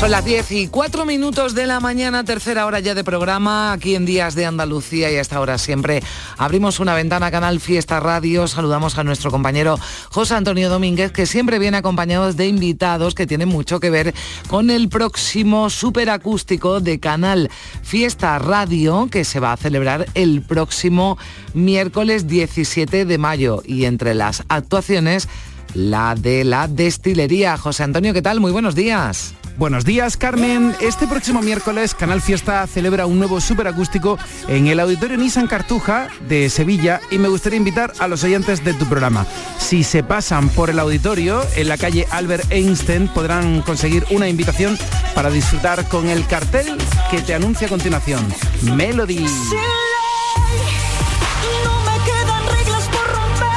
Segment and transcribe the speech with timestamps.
[0.00, 3.94] Son las 10 y 4 minutos de la mañana, tercera hora ya de programa, aquí
[3.94, 6.02] en Días de Andalucía y a esta hora siempre
[6.38, 11.58] abrimos una ventana Canal Fiesta Radio, saludamos a nuestro compañero José Antonio Domínguez, que siempre
[11.58, 14.14] viene acompañado de invitados que tienen mucho que ver
[14.48, 17.50] con el próximo superacústico de Canal
[17.82, 21.18] Fiesta Radio, que se va a celebrar el próximo
[21.52, 25.28] miércoles 17 de mayo y entre las actuaciones
[25.74, 27.58] la de la destilería.
[27.58, 28.40] José Antonio, ¿qué tal?
[28.40, 29.34] Muy buenos días.
[29.60, 30.74] Buenos días, Carmen.
[30.80, 36.48] Este próximo miércoles, Canal Fiesta celebra un nuevo superacústico en el Auditorio Nissan Cartuja de
[36.48, 39.26] Sevilla y me gustaría invitar a los oyentes de tu programa.
[39.58, 44.78] Si se pasan por el auditorio, en la calle Albert Einstein, podrán conseguir una invitación
[45.14, 46.78] para disfrutar con el cartel
[47.10, 48.26] que te anuncia a continuación.
[48.62, 49.26] Melody.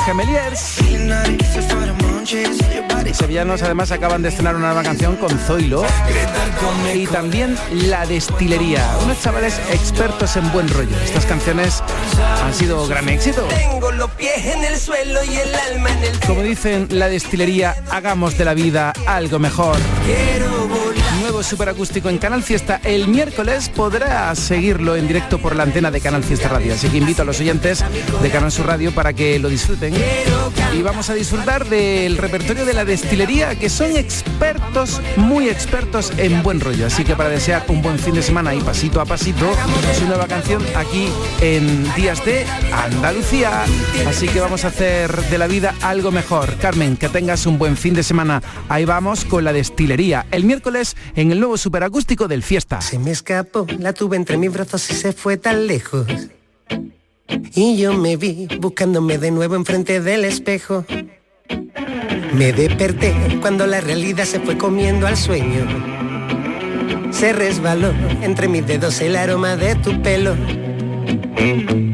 [0.05, 0.79] Gemeliers.
[2.25, 5.83] Sevillanos además acaban de estrenar una nueva canción con Zoilo
[6.93, 10.95] y también La Destilería, unos chavales expertos en buen rollo.
[11.03, 11.83] Estas canciones
[12.41, 13.41] han sido gran éxito.
[13.49, 17.75] Tengo los pies en el suelo y el alma en el Como dicen La Destilería,
[17.89, 19.75] hagamos de la vida algo mejor.
[21.19, 25.99] Nuevo superacústico en Canal Fiesta el miércoles podrá seguirlo en directo por la antena de
[25.99, 26.73] Canal Fiesta Radio.
[26.73, 27.83] Así que invito a los oyentes
[28.21, 29.93] de Canal Sur Radio para que lo disfruten.
[30.75, 36.41] Y vamos a disfrutar del repertorio de la destilería, que son expertos, muy expertos en
[36.41, 36.87] buen rollo.
[36.87, 39.53] Así que para desear un buen fin de semana y pasito a pasito,
[39.97, 41.09] su nueva canción aquí
[41.41, 43.65] en Días de Andalucía.
[44.07, 46.55] Así que vamos a hacer de la vida algo mejor.
[46.57, 48.41] Carmen, que tengas un buen fin de semana.
[48.67, 50.25] Ahí vamos con la destilería.
[50.31, 52.81] El miércoles en el nuevo superacústico del Fiesta.
[52.81, 56.07] Se me escapó, la tuve entre mis brazos y se fue tan lejos.
[57.27, 60.85] Y yo me vi buscándome de nuevo enfrente del espejo.
[62.33, 65.65] Me desperté cuando la realidad se fue comiendo al sueño.
[67.11, 70.35] Se resbaló entre mis dedos el aroma de tu pelo.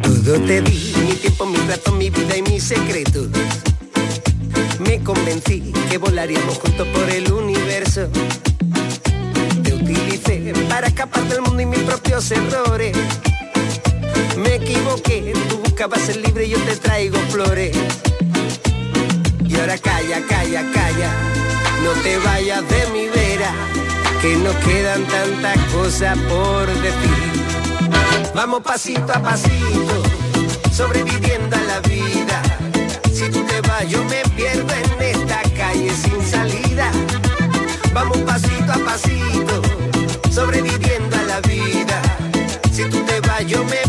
[0.01, 3.27] Todo te di, mi tiempo, mi rato, mi vida y mi secreto.
[4.79, 8.07] Me convencí que volaríamos juntos por el universo.
[9.61, 12.95] Te utilicé para escapar del mundo y mis propios errores.
[14.61, 17.75] Equivoqué, tú buscabas ser libre yo te traigo flores.
[19.47, 21.11] Y ahora calla, calla, calla,
[21.83, 23.51] no te vayas de mi vera,
[24.21, 27.29] que nos quedan tantas cosas por decir.
[28.35, 30.03] Vamos pasito a pasito,
[30.71, 32.41] sobreviviendo a la vida.
[33.13, 36.91] Si tú te vas, yo me pierdo en esta calle sin salida.
[37.93, 39.61] Vamos pasito a pasito,
[40.31, 42.01] sobreviviendo a la vida.
[42.71, 43.88] Si tú te vas, yo me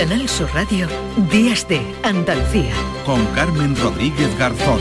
[0.00, 0.88] Canal Sur Radio,
[1.30, 2.72] Días de Andalucía.
[3.04, 4.80] Con Carmen Rodríguez Garzón.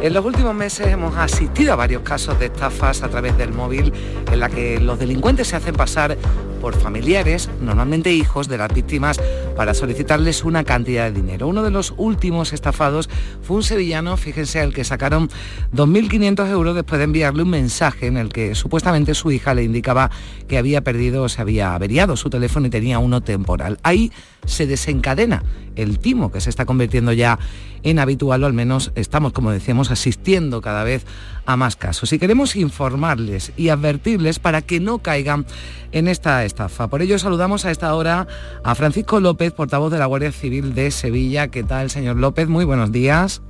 [0.00, 3.92] En los últimos meses hemos asistido a varios casos de estafas a través del móvil
[4.30, 6.16] en la que los delincuentes se hacen pasar
[6.60, 9.20] por familiares, normalmente hijos de las víctimas,
[9.56, 11.48] para solicitarles una cantidad de dinero.
[11.48, 13.08] Uno de los últimos estafados
[13.42, 15.28] fue un sevillano, fíjense, al que sacaron
[15.74, 20.10] 2.500 euros después de enviarle un mensaje en el que supuestamente su hija le indicaba
[20.46, 23.78] que había perdido o se había averiado su teléfono y tenía uno temporal.
[23.82, 24.12] Ahí
[24.44, 25.42] se desencadena
[25.74, 27.38] el timo que se está convirtiendo ya
[27.82, 31.06] en habitual, o al menos estamos, como decíamos, asistiendo cada vez
[31.44, 32.12] a más casos.
[32.12, 35.46] Y queremos informarles y advertirles para que no caigan
[35.92, 36.88] en esta estafa.
[36.88, 38.26] Por ello saludamos a esta hora
[38.64, 41.48] a Francisco López, portavoz de la Guardia Civil de Sevilla.
[41.48, 42.48] ¿Qué tal, señor López?
[42.48, 43.42] Muy buenos días.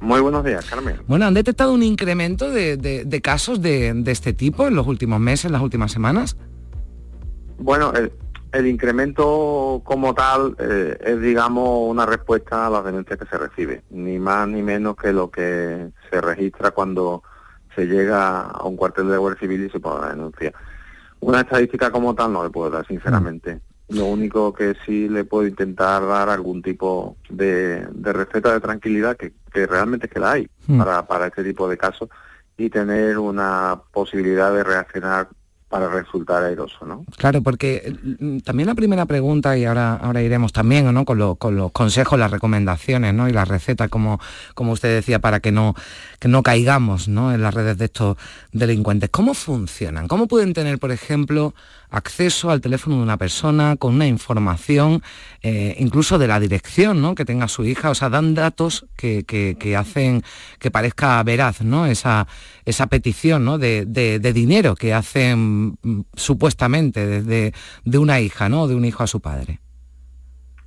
[0.00, 0.96] Muy buenos días, Carmen.
[1.06, 4.86] Bueno, ¿han detectado un incremento de, de- de casos de, de este tipo en los
[4.86, 6.36] últimos meses, en las últimas semanas?
[7.58, 8.12] Bueno, el,
[8.52, 13.82] el incremento como tal eh, es, digamos, una respuesta a las denuncias que se recibe,
[13.90, 17.22] ni más ni menos que lo que se registra cuando
[17.76, 20.52] se llega a un cuartel de Guardia Civil y se pone la denuncia.
[21.20, 23.60] Una estadística como tal no le puedo dar, sinceramente.
[23.88, 29.32] Lo único que sí le puedo intentar dar algún tipo de, receta de tranquilidad, que,
[29.66, 30.78] realmente es que la hay mm.
[30.78, 32.08] para, para este tipo de casos,
[32.56, 35.28] y tener una posibilidad de reaccionar
[35.72, 37.06] para resultar airoso, ¿no?
[37.16, 41.06] Claro, porque mm, también la primera pregunta, y ahora, ahora iremos también ¿no?
[41.06, 43.26] con, con los consejos, las recomendaciones ¿no?
[43.26, 44.20] y las recetas, como,
[44.54, 45.74] como usted decía, para que no,
[46.18, 47.32] que no caigamos ¿no?
[47.32, 48.18] en las redes de estos
[48.52, 49.08] delincuentes.
[49.08, 50.08] ¿Cómo funcionan?
[50.08, 51.54] ¿Cómo pueden tener, por ejemplo,
[51.88, 55.02] acceso al teléfono de una persona con una información,
[55.42, 57.14] eh, incluso de la dirección ¿no?
[57.14, 57.88] que tenga su hija?
[57.88, 60.22] O sea, dan datos que, que, hacen
[60.58, 61.86] que parezca veraz ¿no?
[61.86, 62.26] esa,
[62.66, 63.56] esa petición ¿no?
[63.56, 65.61] de, de dinero que hacen
[66.14, 67.52] supuestamente desde
[67.84, 68.68] de una hija, ¿no?
[68.68, 69.60] De un hijo a su padre.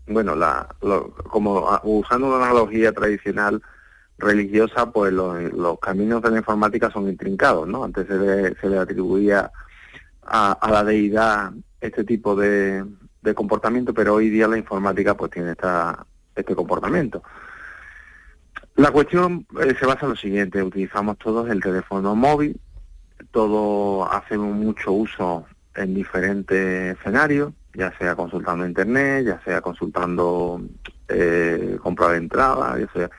[0.08, 0.68] Bueno, la,
[1.30, 3.62] como usando una analogía tradicional
[4.18, 7.84] religiosa, pues los, caminos de la informática son intrincados, ¿no?
[7.84, 9.52] Antes se le, se le atribuía
[10.24, 11.52] a, la deidad
[11.82, 12.86] este tipo de,
[13.22, 16.06] de, comportamiento, pero hoy día la informática pues tiene esta,
[16.36, 17.24] este comportamiento.
[18.76, 22.60] La cuestión eh, se basa en lo siguiente, utilizamos todos el teléfono móvil,
[23.32, 25.46] todo hacemos mucho uso
[25.76, 30.62] en diferentes escenarios, ya sea consultando internet, ya sea consultando
[31.10, 33.10] eh, compra de entrada, ya sea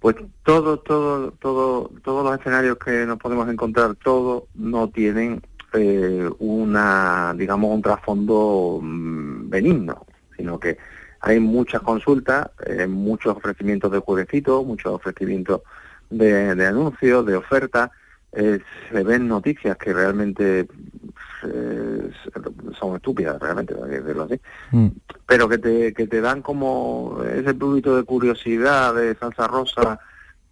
[0.00, 5.42] pues todo, todo, todo, todos los escenarios que nos podemos encontrar, todos no tienen
[5.72, 10.06] eh, una, digamos, un trasfondo mm, benigno,
[10.36, 10.78] sino que
[11.20, 15.62] hay muchas consultas, eh, muchos ofrecimientos de jueguecitos, muchos ofrecimientos
[16.10, 17.90] de, de anuncios, de ofertas,
[18.36, 18.60] eh,
[18.90, 20.68] se ven noticias que realmente
[21.42, 22.10] eh,
[22.78, 24.40] son estúpidas, realmente, decirlo así,
[24.72, 24.88] mm.
[25.26, 29.98] pero que te, que te dan como ese poquito de curiosidad, de salsa rosa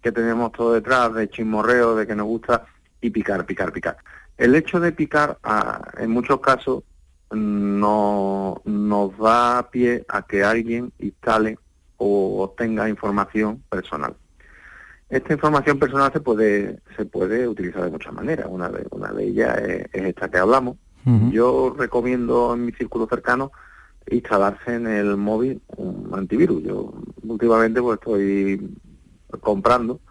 [0.01, 2.65] que tenemos todo detrás, de chismorreo, de que nos gusta,
[3.01, 3.97] y picar, picar, picar.
[4.37, 6.83] El hecho de picar, ah, en muchos casos,
[7.31, 11.59] no nos da pie a que alguien instale
[11.97, 14.15] o obtenga información personal.
[15.15, 18.47] Esta información personal se puede se puede utilizar de muchas maneras.
[18.49, 20.75] Una de, una de ellas es, esta que hablamos.
[21.31, 23.51] Yo recomiendo en mi círculo cercano
[24.09, 26.63] instalarse en el móvil un antivirus.
[26.63, 28.75] Yo últimamente pues estoy
[29.39, 30.01] comprando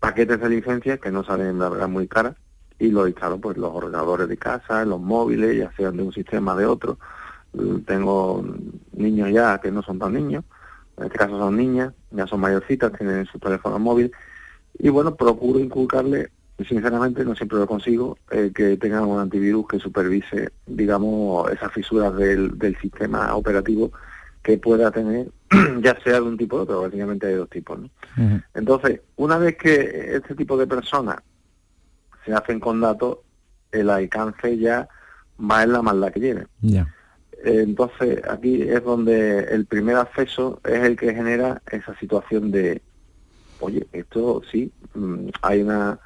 [0.00, 2.34] paquetes de licencias que no salen la verdad muy caras
[2.80, 6.12] y los instalo pues los ordenadores de casa, en los móviles, ya sean de un
[6.12, 6.98] sistema de otro.
[7.86, 8.44] Tengo
[8.92, 10.42] niños ya que no son tan niños
[10.96, 14.12] en este caso son niñas, ya son mayorcitas, tienen su teléfono móvil,
[14.82, 16.30] y bueno, procuro inculcarle,
[16.68, 22.14] sinceramente no siempre lo consigo, eh, que tengan un antivirus que supervise, digamos, esas fisuras
[22.16, 23.92] del, del sistema operativo
[24.42, 25.28] que pueda tener,
[25.82, 27.78] ya sea de un tipo o otro, básicamente hay dos tipos.
[27.78, 28.42] ¿no?
[28.54, 31.18] Entonces, una vez que este tipo de personas
[32.24, 33.18] se hacen con datos,
[33.70, 34.88] el alcance ya
[35.38, 36.46] va en la maldad que tiene.
[37.44, 42.82] Entonces, aquí es donde el primer acceso es el que genera esa situación de,
[43.62, 45.98] oye, esto sí, mm, hay una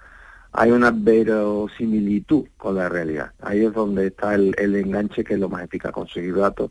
[0.58, 3.32] hay una verosimilitud con la realidad.
[3.42, 6.70] Ahí es donde está el, enganche que es lo más eficaz, conseguir datos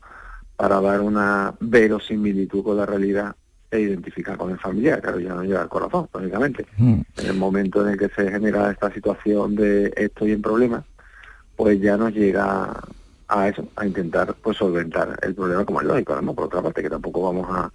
[0.56, 3.36] para dar una verosimilitud con la realidad
[3.70, 6.66] e identificar con el familiar, claro, ya no llega al corazón, lógicamente.
[6.78, 7.00] Mm.
[7.18, 10.84] En el momento en el que se genera esta situación de estoy en problemas,
[11.54, 12.80] pues ya nos llega
[13.28, 16.34] a eso, a intentar pues solventar el problema como es lógico, ¿no?
[16.34, 17.70] Por otra parte que tampoco vamos a,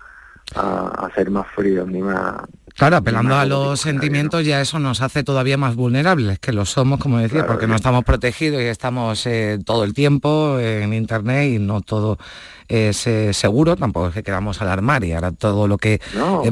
[0.55, 2.41] a, ser más fríos ni más
[2.75, 7.00] Claro, apelando a los sentimientos ya eso nos hace todavía más vulnerables, que lo somos,
[7.00, 11.60] como decía, porque no estamos protegidos y estamos eh, todo el tiempo en Internet y
[11.60, 12.17] no todo
[12.72, 16.00] es eh, seguro, tampoco es que queramos alarmar y ahora todo lo que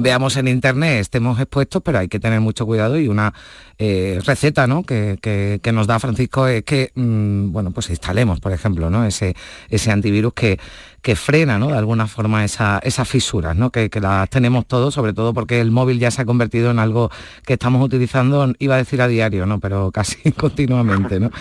[0.02, 3.34] veamos en Internet estemos expuestos, pero hay que tener mucho cuidado y una
[3.78, 4.84] eh, receta ¿no?
[4.84, 9.06] que, nos da Francisco es que, mm, bueno, pues instalemos, por ejemplo, ¿no?
[9.06, 9.34] ese,
[9.70, 10.60] ese antivirus que,
[11.02, 11.68] que frena ¿no?
[11.68, 13.70] de alguna forma esa, esas fisuras, ¿no?
[13.70, 16.80] que, que las tenemos todos, sobre todo porque el móvil ya se ha convertido en
[16.80, 17.10] algo
[17.46, 19.60] que estamos utilizando, iba a decir a diario, ¿no?
[19.60, 21.20] pero casi continuamente.
[21.20, 21.32] ¿no?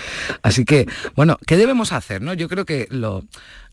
[0.43, 0.87] Así que,
[1.17, 2.23] bueno, ¿qué debemos hacer?
[2.23, 2.35] ¿no?
[2.35, 3.25] Yo creo que lo,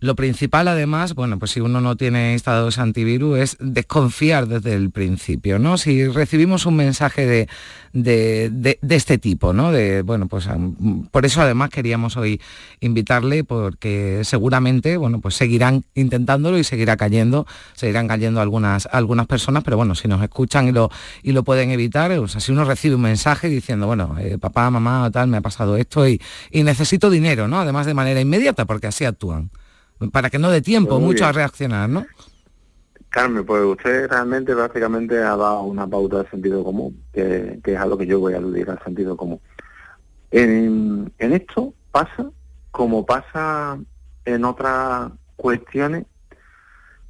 [0.05, 4.91] lo principal, además, bueno, pues si uno no tiene instalados antivirus, es desconfiar desde el
[4.91, 5.77] principio, ¿no?
[5.77, 7.47] Si recibimos un mensaje de,
[7.91, 9.71] de, este tipo, ¿no?
[9.71, 10.47] De, bueno, pues
[11.11, 12.39] por eso además queríamos hoy
[12.79, 19.63] invitarle, porque seguramente, bueno, pues seguirán intentándolo y seguirá cayendo, seguirán cayendo algunas, algunas personas,
[19.63, 20.91] pero bueno, si nos escuchan y lo,
[21.23, 24.69] y lo pueden evitar, o sea, si uno recibe un mensaje diciendo, bueno, eh, papá,
[24.69, 26.21] mamá, tal, me ha pasado esto y,
[26.51, 27.59] y necesito dinero, ¿no?
[27.59, 29.49] Además de manera inmediata, porque así actúan
[30.11, 32.05] para que no dé tiempo mucho a reaccionar, ¿no?
[33.09, 37.85] Carmen, pues usted realmente prácticamente ha dado una pauta de sentido común, que, es a
[37.85, 39.39] lo que yo voy a aludir al sentido común.
[40.31, 42.29] En, en esto pasa
[42.71, 43.79] como pasa
[44.25, 46.05] en otras cuestiones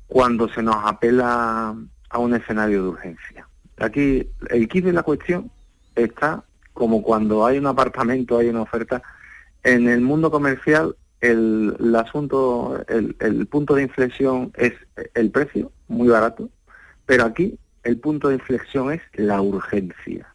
[0.05, 1.75] cuando se nos apela
[2.09, 3.47] a un escenario de urgencia.
[3.77, 5.49] Aquí el kit de la cuestión
[5.95, 9.01] está como cuando hay un apartamento, hay una oferta.
[9.63, 10.95] En el mundo comercial
[11.31, 14.73] el, asunto, el, punto de inflexión es
[15.13, 16.49] el precio, muy barato,
[17.05, 20.27] pero aquí el punto de inflexión es la urgencia.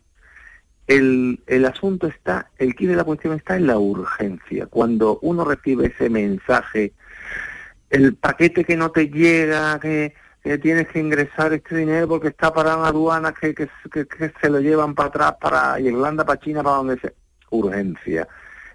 [0.87, 4.67] El, el asunto está, el kit de la cuestión está en la urgencia.
[4.67, 6.93] Cuando uno recibe ese mensaje,
[7.91, 10.15] el paquete que no te llega, que,
[10.63, 13.69] tienes que ingresar este dinero porque está para una aduana que, que,
[14.41, 17.13] se lo llevan para atrás, para Irlanda, para China, para donde sea.
[17.51, 18.27] Urgencia.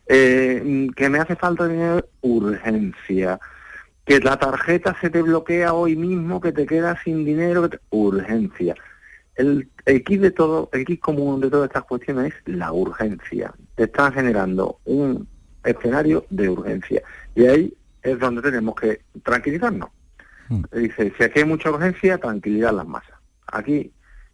[0.08, 3.40] Eh, que me hace falta dinero, urgencia.
[4.06, 8.76] Que la tarjeta se te bloquea hoy mismo, que te quedas sin dinero, urgencia.
[9.36, 13.54] El, el kit de todo, el kit común de todas estas cuestiones es la urgencia.
[13.76, 15.28] Te están generando un
[15.64, 17.02] escenario de urgencia.
[17.34, 19.90] Y ahí es donde tenemos que tranquilizarnos.
[20.50, 20.64] Mm.
[20.72, 23.18] Dice, si aquí hay mucha urgencia, tranquilidad las masas.
[23.48, 23.92] Aquí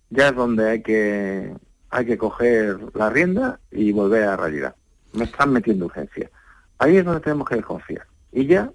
[0.09, 1.53] ya es donde hay que
[1.89, 4.75] hay que coger la rienda y volver a la realidad
[5.13, 6.29] me están metiendo urgencia.
[6.77, 8.05] Ahí es donde tenemos que desconfiar.
[8.31, 8.71] Y ya,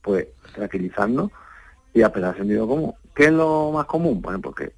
[0.00, 1.30] pues, tranquilizarnos
[1.94, 2.94] y apelar sentido común.
[3.14, 4.22] ¿Qué es lo más común?
[4.22, 4.72] Bueno, porque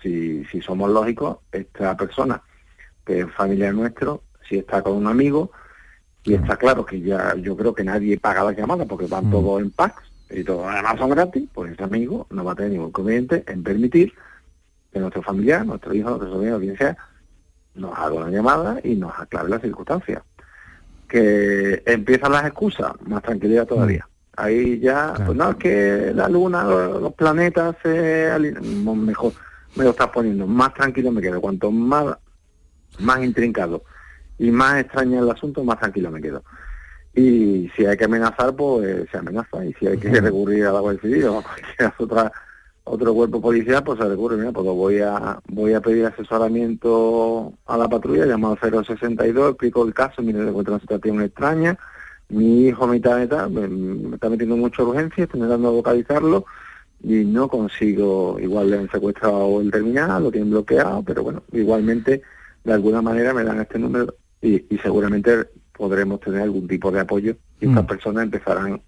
[0.00, 2.42] si, si somos lógicos, esta persona
[3.04, 5.50] que es familiar nuestro, si está con un amigo,
[6.24, 9.30] y está claro que ya yo creo que nadie paga la llamada porque van mm.
[9.30, 12.72] todos en packs y todos además son gratis, pues ese amigo no va a tener
[12.72, 14.12] ningún inconveniente en permitir
[14.92, 16.96] que nuestro familiar, nuestro hijo, nuestro sobrino, quien sea,
[17.74, 20.22] nos haga una llamada y nos aclare las circunstancias.
[21.08, 24.08] Que empiezan las excusas, más tranquilidad todavía.
[24.36, 28.30] Ahí ya, pues no, es que la luna, los, planetas se
[28.72, 29.32] mejor
[29.76, 31.40] me lo estás poniendo, más tranquilo me quedo.
[31.40, 32.16] Cuanto más,
[32.98, 33.84] más intrincado
[34.38, 36.42] y más extraño el asunto, más tranquilo me quedo.
[37.14, 39.64] Y si hay que amenazar, pues se amenaza.
[39.64, 42.32] Y si hay que recurrir a la Guardia Civil o a cualquier otra
[42.92, 47.78] otro cuerpo policial, pues se recurre, mira, pues voy a, voy a pedir asesoramiento a
[47.78, 51.78] la patrulla, llamado 062, explico el caso, mire, le encuentro una situación extraña,
[52.28, 56.44] mi hijo, mitad de tal, me, está metiendo mucha urgencia, estoy intentando localizarlo
[57.02, 62.20] y no consigo, igual le han secuestrado el terminal, lo tienen bloqueado, pero bueno, igualmente
[62.62, 67.36] de alguna manera me dan este número y, seguramente podremos tener algún tipo de apoyo
[67.58, 67.86] y estas mm.
[67.86, 68.82] personas empezarán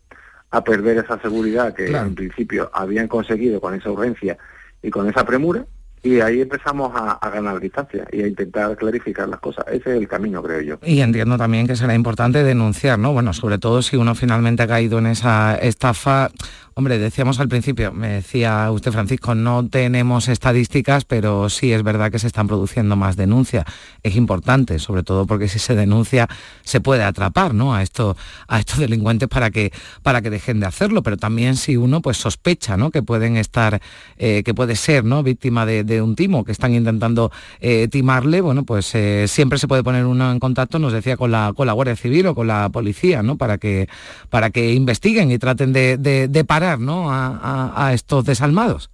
[0.54, 4.38] a perder esa seguridad que en principio habían conseguido con esa urgencia
[4.82, 5.66] y con esa premura
[6.04, 9.64] y ahí empezamos a, ganar distancia y a intentar clarificar las cosas.
[9.68, 10.78] Ese es el camino, creo yo.
[10.82, 13.14] Y entiendo también que será importante denunciar, ¿no?
[13.14, 16.30] Bueno, sobre todo si uno finalmente ha caído en esa estafa,
[16.76, 22.10] Hombre, decíamos al principio, me decía usted Francisco, no tenemos estadísticas, pero sí es verdad
[22.10, 23.64] que se están produciendo más denuncias.
[24.02, 26.28] Es importante, sobre todo porque si se denuncia
[26.64, 27.76] se puede atrapar ¿no?
[27.76, 28.16] a, esto,
[28.48, 32.16] a estos delincuentes para que, para que dejen de hacerlo, pero también si uno pues,
[32.16, 32.90] sospecha ¿no?
[32.90, 33.80] que pueden estar,
[34.18, 35.22] eh, que puede ser ¿no?
[35.22, 39.84] víctima de, un timo, que están intentando eh, timarle, bueno, pues eh, siempre se puede
[39.84, 42.68] poner uno en contacto, nos decía, con la, con la Guardia Civil o con la
[42.70, 43.36] policía, ¿no?
[43.36, 43.88] para, que,
[44.28, 47.06] para que investiguen y traten de parar ¿no?
[47.10, 48.90] a, estos desalmados.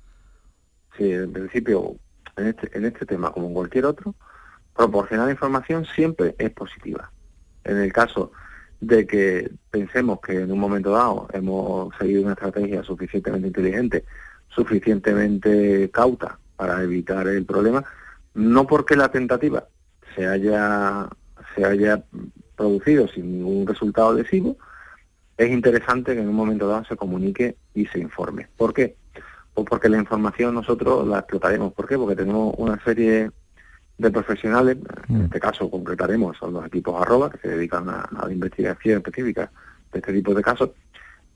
[0.97, 1.97] Sí, en principio,
[2.37, 4.15] en este, en este tema, como en cualquier otro,
[4.77, 7.11] proporcionar información siempre es positiva.
[7.65, 8.33] En el caso
[8.81, 14.05] de que pensemos que en un momento dado hemos seguido una estrategia suficientemente inteligente,
[14.49, 17.85] suficientemente cauta para evitar el problema,
[18.35, 19.67] no porque la tentativa
[20.15, 21.09] se haya,
[21.55, 22.03] se haya
[22.57, 24.57] producido sin ningún resultado lesivo,
[25.41, 28.49] es interesante que en un momento dado se comunique y se informe.
[28.59, 28.97] ¿Por qué?
[29.55, 31.73] Pues porque la información nosotros la explotaremos.
[31.73, 31.97] ¿Por qué?
[31.97, 33.31] Porque tenemos una serie
[33.97, 34.77] de profesionales,
[35.09, 35.25] en mm.
[35.25, 39.51] este caso concretaremos, son los equipos arroba, que se dedican a, la investigación específica
[39.91, 40.71] de este tipo de casos,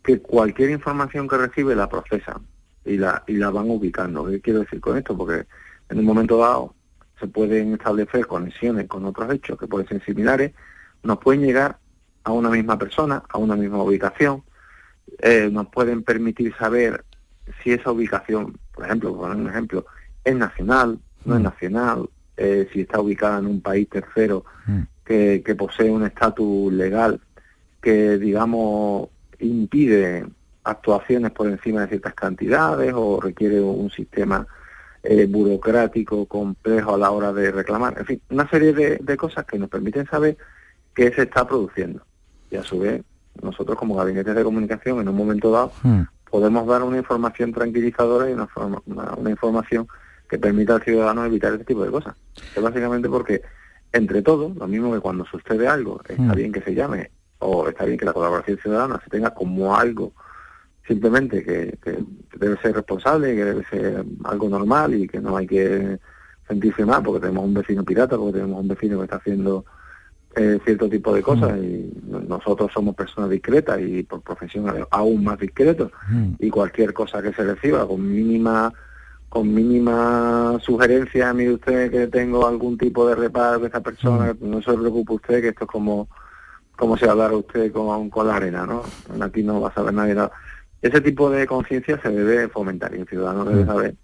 [0.03, 2.43] que cualquier información que recibe la procesan
[2.85, 4.27] y la, y la van ubicando.
[4.27, 5.17] ¿Qué quiero decir con esto?
[5.17, 5.47] Porque
[5.89, 6.75] en un momento dado
[7.19, 10.53] se pueden establecer conexiones con otros hechos que pueden ser similares,
[11.03, 11.79] nos pueden llegar
[12.25, 14.43] a una misma persona, a una misma ubicación,
[15.19, 17.05] eh, nos pueden permitir saber
[17.63, 19.87] si esa ubicación, por ejemplo, por un ejemplo,
[20.25, 21.45] es nacional, no es mm.
[21.45, 24.81] nacional, eh, si está ubicada en un país tercero mm.
[25.05, 27.21] que, que posee un estatus legal
[27.81, 30.27] que, digamos, impide
[30.65, 34.47] actuaciones por encima de ciertas cantidades o requiere un sistema
[35.03, 37.99] eh, burocrático complejo a la hora de reclamar.
[37.99, 40.39] En fin, una serie de, de cosas que nos permiten saber
[40.95, 42.03] qué se está produciendo
[42.55, 43.03] y a su vez
[43.43, 46.03] nosotros como gabinetes de comunicación en un momento dado hmm.
[46.31, 48.49] podemos dar una información tranquilizadora y una,
[48.87, 49.87] una, información
[50.29, 52.15] que permita al ciudadano evitar este tipo de cosas.
[52.57, 53.43] Es básicamente porque
[53.93, 56.35] entre todos, lo mismo que cuando sucede algo, está Mm.
[56.35, 60.13] bien que se llame o está bien que la colaboración ciudadana se tenga como algo
[60.87, 61.99] simplemente que, que
[62.39, 65.99] debe ser responsable, que debe ser algo normal y que no hay que
[66.47, 69.65] sentirse mal porque tenemos un vecino pirata, porque tenemos un vecino que está haciendo
[70.37, 74.87] eh, cierto tipo de cosas y no- nosotros somos personas discretas y por profesión a-
[74.91, 75.91] aún más discretos.
[76.39, 78.73] Y cualquier cosa que se reciba con mínima
[79.29, 84.63] con mínima sugerencia, mire usted que tengo algún tipo de reparo de esta persona, no
[84.63, 86.09] se preocupe usted que esto es como
[86.77, 88.83] como si hablara usted con, con la arena, ¿no?
[89.21, 90.31] Aquí no va a saber nadie nada.
[90.83, 93.95] Ese tipo de conciencia se debe fomentar y el ciudadano debe saber.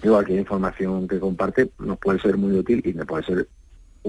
[0.00, 3.48] Que cualquier información que comparte nos puede ser muy útil y me puede ser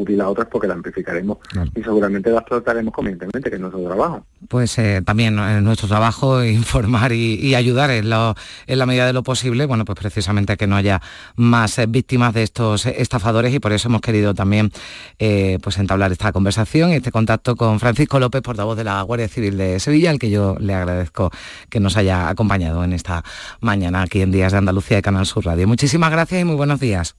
[0.01, 1.38] útil a otras porque la amplificaremos
[1.75, 4.25] y seguramente las trataremos convenientemente, que es nuestro trabajo.
[4.48, 8.36] Pues eh, también eh, nuestro trabajo informar y, y ayudar en, lo-
[8.68, 11.01] en la medida de lo posible, bueno, pues precisamente que no haya
[11.36, 14.72] más eh, víctimas de estos eh, estafadores y por eso hemos querido también
[15.20, 19.58] eh, pues entablar esta conversación, este contacto con Francisco López, portavoz de la Guardia Civil
[19.58, 21.32] de Sevilla, al que yo le agradezco
[21.70, 23.24] que nos haya acompañado en esta
[23.62, 25.68] mañana aquí en Días de Andalucía de Canal Sur Radio.
[25.68, 27.15] Muchísimas gracias y muy buenos días.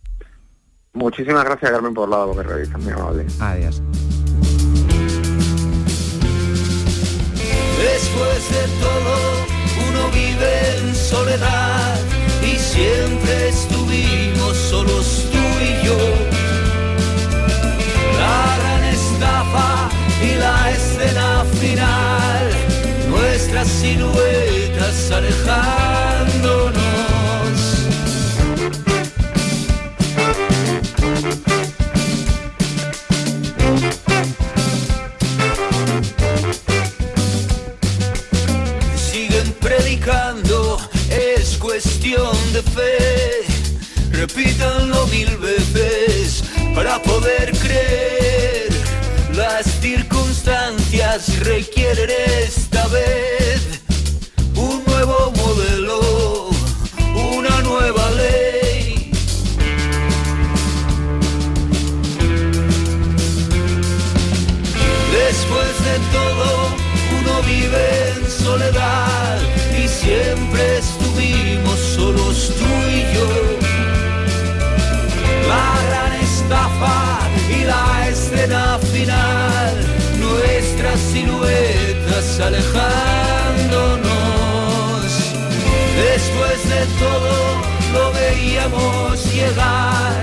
[0.93, 3.25] Muchísimas gracias, Carmen, por la que realizas, muy amable.
[3.39, 3.81] Adiós.
[7.79, 9.15] Después de todo,
[9.89, 11.97] uno vive en soledad
[12.43, 15.99] y siempre estuvimos solos tú y yo.
[18.19, 19.89] La gran estafa
[20.23, 22.51] y la escena final,
[23.09, 26.80] nuestras siluetas alejándonos.
[41.11, 43.45] Es cuestión de fe.
[44.11, 46.43] Repítanlo mil veces
[46.75, 48.69] para poder creer.
[49.35, 52.11] Las circunstancias requieren
[52.45, 53.81] esta vez
[54.57, 56.51] un nuevo modelo,
[57.37, 59.13] una nueva ley.
[65.13, 66.69] Después de todo,
[67.21, 69.60] uno vive en soledad
[70.11, 73.29] siempre estuvimos solos tú y yo.
[75.53, 76.99] La gran estafa
[77.57, 79.75] y la escena final,
[80.19, 84.11] nuestras siluetas alejándonos.
[86.09, 87.35] Después de todo,
[87.95, 90.23] lo veíamos llegar,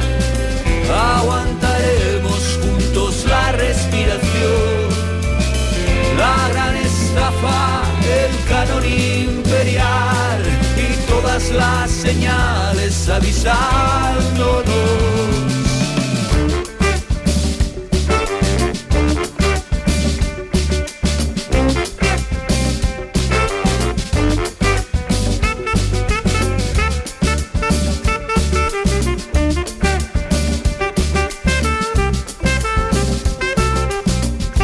[1.18, 4.98] aguantaremos juntos la respiración
[6.18, 7.84] la gran estafa,
[8.20, 9.37] el canon imperial y
[11.52, 14.68] las señales avisándonos.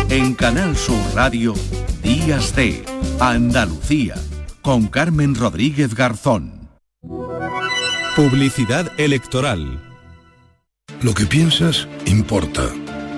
[0.10, 1.54] En Canal Sur Radio,
[2.04, 2.86] Días de
[3.20, 4.16] Andalucía,
[4.62, 6.53] con Carmen Rodríguez Garzón.
[8.16, 9.82] Publicidad electoral.
[11.02, 12.70] Lo que piensas importa,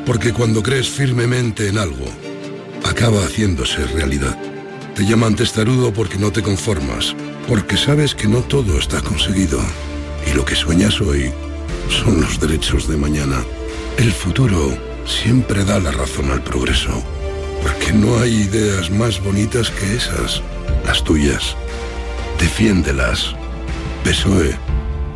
[0.05, 2.05] porque cuando crees firmemente en algo,
[2.85, 4.37] acaba haciéndose realidad.
[4.95, 7.13] Te llaman testarudo porque no te conformas,
[7.45, 9.59] porque sabes que no todo está conseguido.
[10.31, 11.29] Y lo que sueñas hoy
[11.89, 13.43] son los derechos de mañana.
[13.97, 17.03] El futuro siempre da la razón al progreso,
[17.61, 20.41] porque no hay ideas más bonitas que esas,
[20.85, 21.57] las tuyas.
[22.39, 23.35] Defiéndelas.
[24.05, 24.55] PSOE,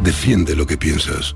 [0.04, 1.36] defiende lo que piensas.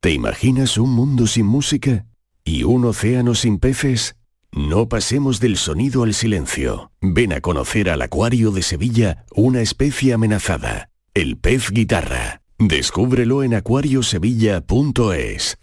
[0.00, 2.06] ¿Te imaginas un mundo sin música?
[2.42, 4.16] ¿Y un océano sin peces?
[4.52, 6.90] No pasemos del sonido al silencio.
[7.00, 12.42] Ven a conocer al Acuario de Sevilla una especie amenazada, el pez guitarra.
[12.58, 15.56] Descúbrelo en acuariosevilla.es.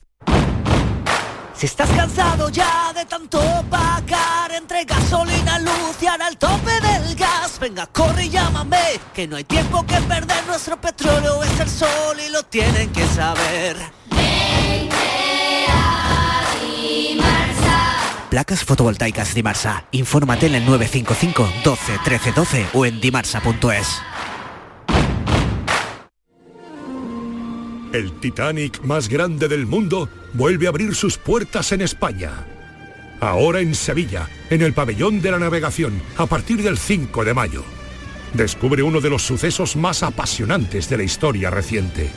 [1.53, 7.13] Si estás cansado ya de tanto pagar entre gasolina, luz y ahora el tope del
[7.15, 11.69] gas, venga, corre y llámame, que no hay tiempo que perder, nuestro petróleo es el
[11.69, 13.75] sol y lo tienen que saber.
[18.37, 19.87] Placas fotovoltaicas Dimarsa.
[19.89, 23.99] Infórmate en el 955 12 13 12 o en dimarsa.es.
[27.93, 32.45] El Titanic más grande del mundo vuelve a abrir sus puertas en España.
[33.21, 37.63] Ahora en Sevilla, en el pabellón de la navegación, a partir del 5 de mayo.
[38.35, 42.11] Descubre uno de los sucesos más apasionantes de la historia reciente.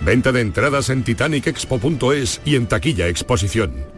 [0.00, 3.97] Venta de entradas en titanicexpo.es y en taquilla exposición.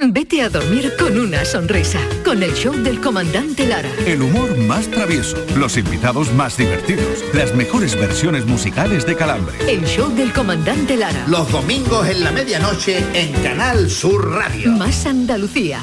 [0.00, 3.90] Vete a dormir con una sonrisa, con el show del comandante Lara.
[4.06, 9.56] El humor más travieso, los invitados más divertidos, las mejores versiones musicales de Calambre.
[9.66, 11.24] El show del comandante Lara.
[11.26, 14.70] Los domingos en la medianoche en Canal Sur Radio.
[14.70, 15.82] Más Andalucía,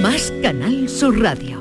[0.00, 1.60] más Canal Sur Radio.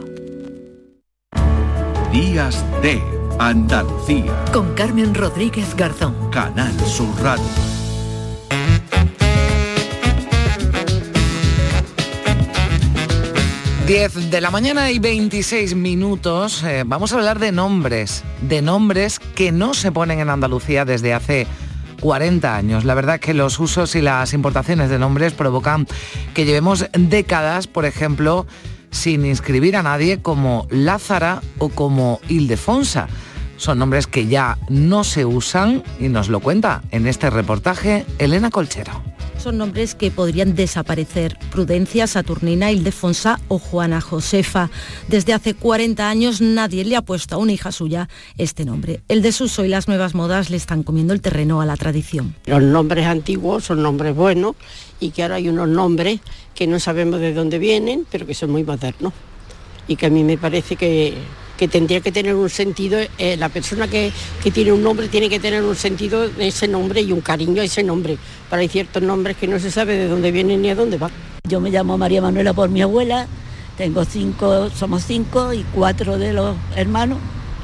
[2.13, 3.01] Días de
[3.39, 4.45] Andalucía.
[4.53, 6.29] Con Carmen Rodríguez Garzón.
[6.29, 7.84] Canal Sur Radio.
[13.87, 16.63] 10 de la mañana y 26 minutos.
[16.63, 21.13] eh, vamos a hablar de nombres, de nombres que no se ponen en Andalucía desde
[21.13, 21.45] hace
[22.01, 22.83] 40 años.
[22.83, 25.85] La verdad que los usos y las importaciones de nombres provocan
[26.33, 28.47] que llevemos décadas, por ejemplo,
[28.89, 33.07] sin inscribir a nadie como Lázara o como Ildefonsa.
[33.57, 38.49] Son nombres que ya no se usan y nos lo cuenta en este reportaje Elena
[38.49, 39.14] Colchero.
[39.45, 41.37] Son nombres que podrían desaparecer.
[41.51, 44.71] Prudencia, Saturnina, Ildefonsa o Juana Josefa.
[45.07, 49.01] Desde hace 40 años nadie le ha puesto a una hija suya este nombre.
[49.07, 52.33] El desuso y las nuevas modas le están comiendo el terreno a la tradición.
[52.47, 54.55] Los nombres antiguos son nombres buenos
[54.99, 56.21] y que ahora hay unos nombres
[56.55, 59.13] que no sabemos de dónde vienen, pero que son muy modernos.
[59.87, 61.13] Y que a mí me parece que,
[61.57, 64.11] que tendría que tener un sentido, eh, la persona que,
[64.43, 67.61] que tiene un nombre tiene que tener un sentido de ese nombre y un cariño
[67.61, 68.17] a ese nombre.
[68.49, 71.11] Pero hay ciertos nombres que no se sabe de dónde vienen ni a dónde van.
[71.47, 73.27] Yo me llamo María Manuela por mi abuela,
[73.77, 77.19] tengo cinco, somos cinco y cuatro de los hermanos,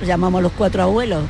[0.06, 1.24] llamamos los cuatro abuelos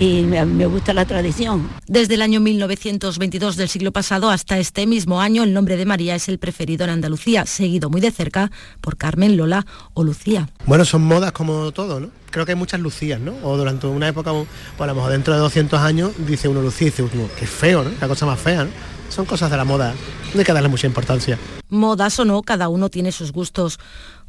[0.00, 1.68] y me, me gusta la tradición.
[1.86, 6.14] Desde el año 1922 del siglo pasado hasta este mismo año, el nombre de María
[6.14, 10.48] es el preferido en Andalucía, seguido muy de cerca por Carmen, Lola o Lucía.
[10.64, 12.08] Bueno, son modas como todo, ¿no?
[12.30, 13.34] Creo que hay muchas Lucías, ¿no?
[13.42, 16.88] O durante una época, pues a lo mejor dentro de 200 años, dice uno Lucía
[16.88, 17.90] y dice uno, qué feo, ¿no?
[18.00, 18.70] La cosa más fea, ¿no?
[19.10, 19.92] Son cosas de la moda,
[20.32, 21.38] no hay que darle mucha importancia.
[21.68, 23.78] Modas o no, cada uno tiene sus gustos.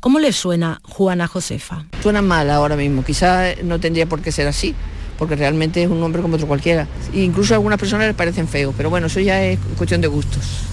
[0.02, 1.86] ¿Cómo le suena Juana Josefa?
[2.02, 4.76] Suena mal ahora mismo, quizá no tendría por qué ser así,
[5.22, 6.88] porque realmente es un nombre como otro cualquiera.
[7.14, 10.08] E incluso a algunas personas les parecen feos, pero bueno, eso ya es cuestión de
[10.08, 10.71] gustos.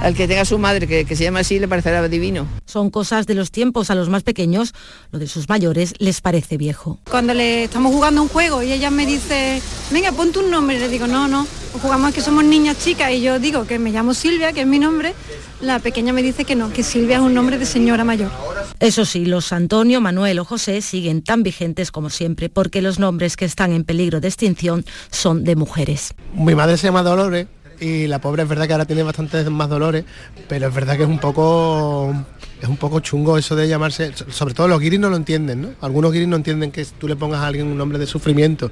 [0.00, 2.46] Al que tenga su madre que, que se llama así le parecerá divino.
[2.66, 4.74] Son cosas de los tiempos, a los más pequeños,
[5.10, 6.98] lo de sus mayores les parece viejo.
[7.10, 10.88] Cuando le estamos jugando un juego y ella me dice, venga, ponte un nombre, le
[10.88, 11.46] digo, no, no,
[11.80, 14.78] jugamos que somos niñas chicas y yo digo que me llamo Silvia, que es mi
[14.78, 15.14] nombre,
[15.60, 18.30] la pequeña me dice que no, que Silvia es un nombre de señora mayor.
[18.78, 23.36] Eso sí, los Antonio, Manuel o José siguen tan vigentes como siempre, porque los nombres
[23.36, 26.14] que están en peligro de extinción son de mujeres.
[26.34, 27.46] Mi madre se llama Dolores
[27.80, 30.04] y la pobre es verdad que ahora tiene bastantes más dolores,
[30.48, 32.14] pero es verdad que es un poco
[32.60, 35.70] es un poco chungo eso de llamarse, sobre todo los guiris no lo entienden, ¿no?
[35.80, 38.70] Algunos guiris no entienden que tú le pongas a alguien un nombre de sufrimiento,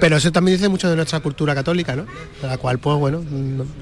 [0.00, 2.06] pero eso también dice mucho de nuestra cultura católica, ¿no?
[2.42, 3.22] La cual, pues bueno,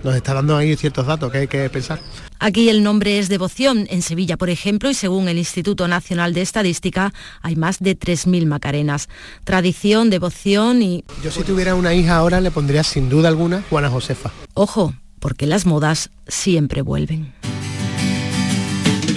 [0.02, 2.00] nos está dando ahí ciertos datos que hay que pensar.
[2.40, 3.86] Aquí el nombre es devoción.
[3.90, 8.46] En Sevilla, por ejemplo, y según el Instituto Nacional de Estadística, hay más de 3.000
[8.46, 9.08] Macarenas.
[9.44, 11.04] Tradición, devoción y...
[11.24, 14.30] Yo si tuviera una hija ahora le pondría sin duda alguna Juana Josefa.
[14.54, 17.32] Ojo, porque las modas siempre vuelven.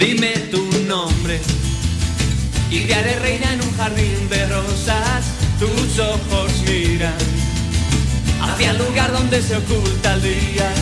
[0.04, 1.40] Dime tu nombre
[2.68, 5.26] y te haré reina en un jardín de rosas.
[5.60, 7.14] Tus ojos miran
[8.40, 10.72] hacia el lugar donde se oculta el día.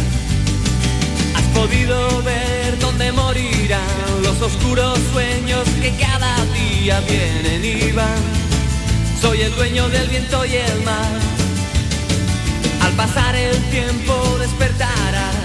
[1.35, 8.23] Has podido ver dónde morirán los oscuros sueños que cada día vienen y van.
[9.21, 11.21] Soy el dueño del viento y el mar.
[12.81, 15.40] Al pasar el tiempo despertarás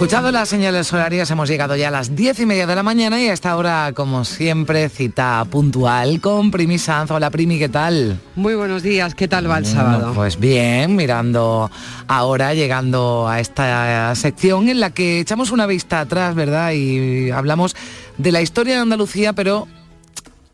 [0.00, 3.20] Escuchado las señales horarias, hemos llegado ya a las diez y media de la mañana
[3.20, 7.10] y a esta hora, como siempre, cita puntual con Primi Sanz.
[7.10, 8.18] Hola Primi, ¿qué tal?
[8.34, 10.14] Muy buenos días, ¿qué tal va el sábado?
[10.14, 11.70] Pues bien, mirando
[12.08, 16.72] ahora, llegando a esta sección en la que echamos una vista atrás, ¿verdad?
[16.72, 17.76] Y hablamos
[18.16, 19.68] de la historia de Andalucía, pero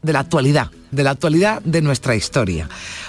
[0.02, 2.68] de la actualidad, de la actualidad de nuestra historia.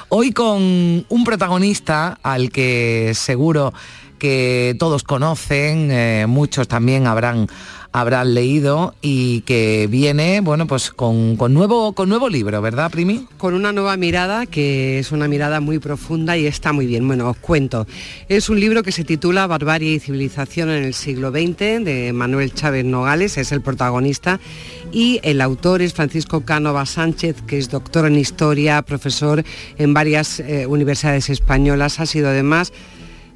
[0.09, 0.61] Hoy con
[1.09, 3.73] un protagonista al que seguro
[4.17, 7.47] que todos conocen, eh, muchos también habrán
[7.91, 13.25] habrán leído y que viene, bueno, pues con, con nuevo con nuevo libro, ¿verdad, Primi?
[13.37, 17.07] Con una nueva mirada que es una mirada muy profunda y está muy bien.
[17.07, 17.87] Bueno, os cuento.
[18.29, 22.53] Es un libro que se titula Barbarie y civilización en el siglo XX de Manuel
[22.53, 24.39] Chávez Nogales, es el protagonista
[24.91, 29.43] y el autor es Francisco Cánova Sánchez, que es doctor en historia, profesor
[29.77, 32.71] en varias eh, universidades españolas, ha sido además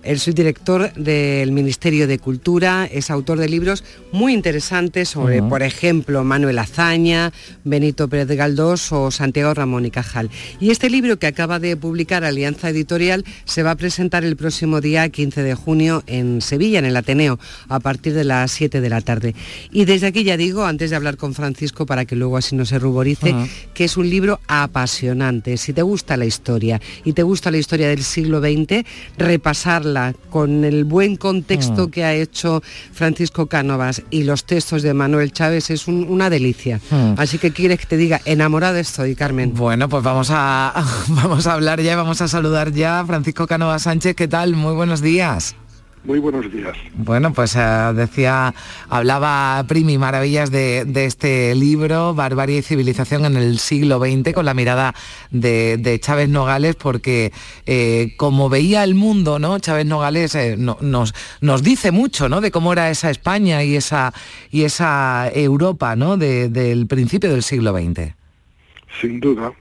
[0.04, 6.24] el subdirector del Ministerio de Cultura, es autor de libros muy interesantes sobre, por ejemplo,
[6.24, 7.32] Manuel Azaña,
[7.64, 10.30] Benito Pérez Galdós o Santiago Ramón y Cajal.
[10.60, 14.82] Y este libro que acaba de publicar Alianza Editorial se va a presentar el próximo
[14.82, 18.90] día 15 de junio en Sevilla, en el Ateneo, a partir de las 7 de
[18.90, 19.36] la tarde.
[19.72, 22.66] Y desde aquí ya digo, antes de hablar con Francisco, para que luego así no
[22.66, 23.36] se ruborice,
[23.74, 25.58] que es un libro apasionante.
[25.58, 28.86] Si te gusta la historia y te gusta la historia del siglo XX,
[29.18, 29.91] repasarla
[30.30, 31.92] con el buen contexto Mm.
[31.92, 36.80] que ha hecho Francisco Cánovas y los textos de Manuel Chávez es un- una delicia.
[36.90, 37.14] Mm.
[37.18, 39.54] Así que quieres que te diga, enamorada estoy, Carmen.
[39.54, 40.74] Bueno, pues vamos a,
[41.10, 44.16] vamos a hablar ya, vamos a saludar ya a Francisco Canova Sánchez.
[44.16, 44.56] ¿Qué tal?
[44.56, 45.56] Muy buenos días.
[46.04, 46.76] Muy buenos días.
[46.96, 47.60] Bueno, pues eh,
[47.94, 48.56] decía,
[48.90, 54.46] hablaba Primi maravillas de, de este libro, Barbarie y Civilización en el siglo XX, con
[54.46, 54.96] la mirada
[55.30, 57.32] de, de Chávez Nogales, porque
[57.68, 59.60] eh, como veía el mundo, ¿no?
[59.60, 62.42] Chávez Nogales eh, no- nos, nos dice mucho, ¿no?
[62.42, 64.12] De cómo era esa España y esa,
[64.50, 66.18] y esa Europa, ¿no?
[66.18, 68.16] De- del principio del siglo XX.
[69.00, 69.52] Sin duda,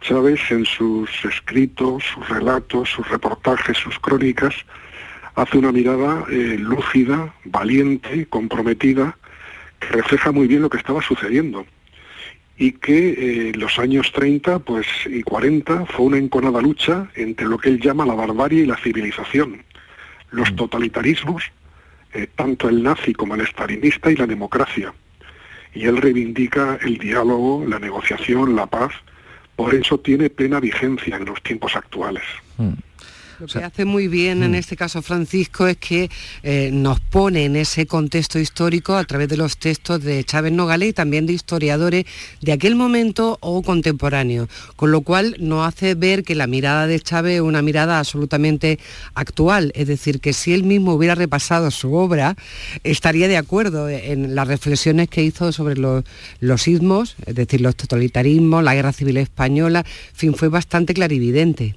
[0.00, 4.54] Chávez en sus escritos, sus relatos, sus reportajes, sus crónicas,
[5.36, 9.16] hace una mirada eh, lúcida, valiente, comprometida,
[9.78, 11.66] que refleja muy bien lo que estaba sucediendo.
[12.56, 17.46] Y que eh, en los años 30 pues, y 40 fue una enconada lucha entre
[17.46, 19.62] lo que él llama la barbarie y la civilización,
[20.30, 21.44] los totalitarismos,
[22.14, 24.94] eh, tanto el nazi como el stalinista y la democracia.
[25.74, 28.94] Y él reivindica el diálogo, la negociación, la paz,
[29.54, 32.22] por eso tiene plena vigencia en los tiempos actuales.
[33.38, 36.10] Lo que hace muy bien en este caso Francisco es que
[36.42, 40.88] eh, nos pone en ese contexto histórico a través de los textos de Chávez Nogales
[40.88, 42.06] y también de historiadores
[42.40, 46.98] de aquel momento o contemporáneo, con lo cual nos hace ver que la mirada de
[46.98, 48.78] Chávez es una mirada absolutamente
[49.14, 52.36] actual, es decir, que si él mismo hubiera repasado su obra,
[52.84, 56.04] estaría de acuerdo en las reflexiones que hizo sobre los,
[56.40, 61.76] los ismos, es decir, los totalitarismos, la guerra civil española, en fin, fue bastante clarividente.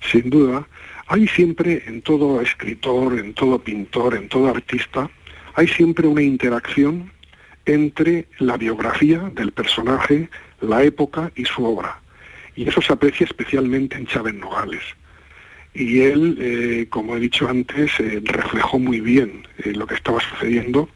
[0.00, 0.66] Sin duda,
[1.06, 5.10] hay siempre en todo escritor, en todo pintor, en todo artista,
[5.54, 7.10] hay siempre una interacción
[7.66, 10.28] entre la biografía del personaje,
[10.60, 12.00] la época y su obra.
[12.56, 14.82] Y eso se aprecia especialmente en Chávez Nogales.
[15.74, 20.18] Y él, eh, como he dicho antes, eh, reflejó muy bien eh, lo que estaba
[20.20, 20.88] sucediendo.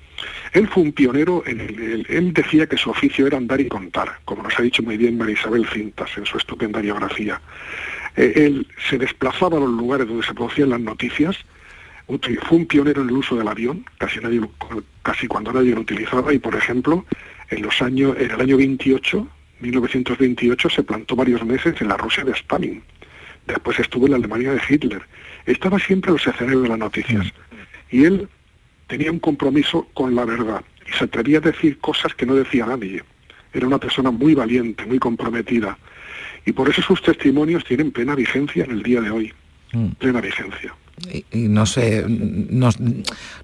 [0.53, 3.69] Él fue un pionero, en el- el- él decía que su oficio era andar y
[3.69, 7.41] contar, como nos ha dicho muy bien María Isabel Cintas en su estupenda biografía.
[8.17, 11.37] Eh, él se desplazaba a los lugares donde se producían las noticias,
[12.07, 14.41] fue un pionero en el uso del avión, casi, nadie,
[15.03, 17.05] casi cuando nadie lo utilizaba, y por ejemplo,
[17.51, 19.29] En, los años, en el año 28,
[19.61, 22.83] 1928, se plantó varios meses en la Rusia de Stalin.
[23.47, 25.03] Después estuvo en la Alemania de Hitler.
[25.45, 27.27] Estaba siempre en los escenarios de las noticias.
[27.91, 28.29] Y él
[28.87, 32.67] tenía un compromiso con la verdad y se atrevía a decir cosas que no decía
[32.67, 33.03] nadie.
[33.53, 35.79] Era una persona muy valiente, muy comprometida.
[36.47, 39.33] Y por eso sus testimonios tienen plena vigencia en el día de hoy.
[39.73, 39.89] Mm.
[39.99, 40.75] Plena vigencia
[41.33, 41.77] y, nos,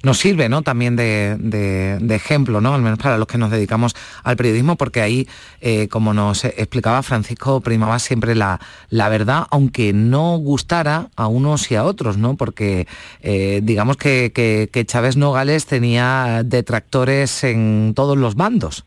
[0.03, 0.63] nos, sirve ¿no?
[0.63, 2.75] también de, ejemplo, ¿no?
[2.75, 5.29] al menos para los que nos dedicamos al periodismo, porque ahí,
[5.61, 11.71] eh, como nos explicaba Francisco, primaba siempre la, la, verdad, aunque no gustara a unos
[11.71, 12.37] y a otros, ¿no?
[12.37, 12.87] porque
[13.21, 18.85] eh, digamos que, que, Chávez Nogales tenía detractores en todos los bandos.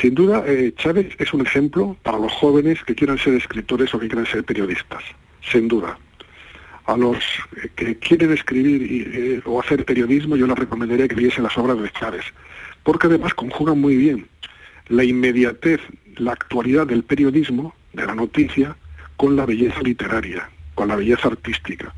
[0.00, 3.98] Sin duda, eh, Chávez es un ejemplo para los jóvenes que quieran ser escritores o
[3.98, 5.02] que quieran ser periodistas,
[5.40, 5.98] sin duda
[6.86, 7.16] a los
[7.76, 11.90] que quieren escribir eh, o hacer periodismo, yo les recomendaría que leyesen las obras de
[11.92, 12.24] Chávez,
[12.82, 14.28] porque además conjugan muy bien
[14.88, 15.80] la inmediatez,
[16.16, 18.76] la actualidad del periodismo, de la noticia,
[19.16, 21.94] con la belleza literaria, con la belleza artística.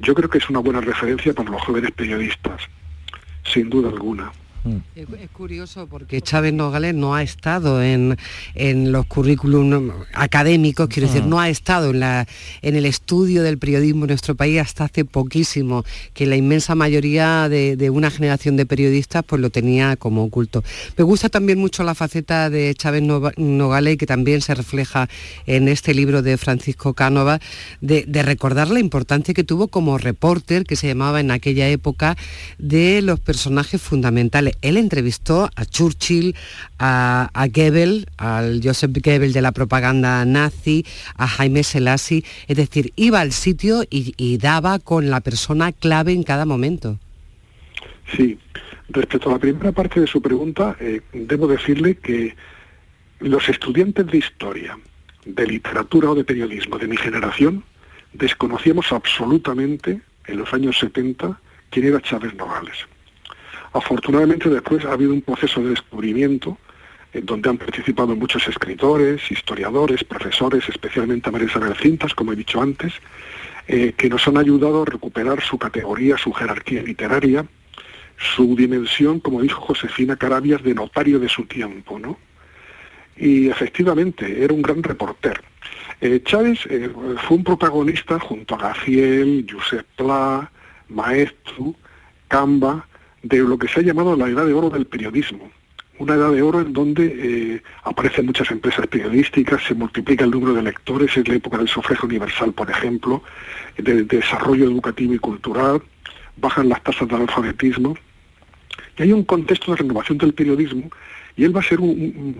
[0.00, 2.62] Yo creo que es una buena referencia para los jóvenes periodistas,
[3.44, 4.32] sin duda alguna.
[4.64, 4.76] Mm.
[4.94, 8.16] Es, curioso porque Chávez Nogales no ha estado en,
[8.92, 11.28] los currículum académicos, quiero decir, mm.
[11.28, 12.26] no ha estado en, la,
[12.60, 17.48] en el estudio del periodismo en nuestro país hasta hace poquísimo, que la inmensa mayoría
[17.48, 20.62] de, una generación de periodistas pues lo tenía como oculto.
[20.96, 25.08] Me gusta también mucho la faceta de Chávez Nogales, que también se refleja
[25.46, 27.40] en este libro de Francisco Cánova,
[27.80, 32.16] de, de recordar la importancia que tuvo como reporter, que se llamaba en aquella época,
[32.58, 36.34] de los personajes fundamentales él entrevistó a Churchill,
[36.78, 40.84] a, Goebbels, al Joseph Goebbels de la propaganda nazi,
[41.16, 46.22] a Jaime Selassie, es decir, iba al sitio y, daba con la persona clave en
[46.22, 46.98] cada momento.
[48.16, 48.38] Sí,
[48.88, 52.34] respecto a la primera parte de su pregunta, eh, debo decirle que
[53.20, 54.78] los estudiantes de historia,
[55.24, 57.64] de literatura o de periodismo de mi generación,
[58.12, 62.76] desconocíamos absolutamente en los años 70 quién era Chávez Nogales.
[63.72, 66.58] Afortunadamente después ha habido un proceso de descubrimiento
[67.12, 72.36] en donde han participado muchos escritores, historiadores, profesores, especialmente a María Isabel Cintas, como he
[72.36, 72.94] dicho antes,
[73.68, 77.46] eh, que nos han ayudado a recuperar su categoría, su jerarquía literaria,
[78.34, 82.18] su dimensión, como dijo Josefina Carabias, de notario de su tiempo, ¿no?
[83.16, 85.42] Y efectivamente, era un gran reporter.
[86.00, 86.90] Eh, Chávez eh,
[87.26, 90.50] fue un protagonista junto a Gaciel, Josep Pla,
[90.88, 91.74] Maestro,
[92.28, 92.86] Camba,
[93.22, 95.50] de lo que se ha llamado la edad de oro del periodismo.
[95.98, 100.54] Una edad de oro en donde eh, aparecen muchas empresas periodísticas, se multiplica el número
[100.54, 103.22] de lectores, es la época del sufragio universal, por ejemplo,
[103.76, 105.80] de, desarrollo educativo y cultural,
[106.36, 107.96] bajan las tasas de analfabetismo,
[108.98, 110.90] y hay un contexto de renovación del periodismo,
[111.36, 112.34] y él va a ser un,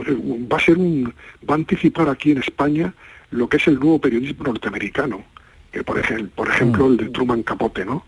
[0.50, 1.14] va a ser un,
[1.48, 2.92] va a anticipar aquí en España
[3.30, 5.24] lo que es el nuevo periodismo norteamericano,
[5.70, 8.04] que por ejemplo, por ejemplo el de Truman Capote, ¿no?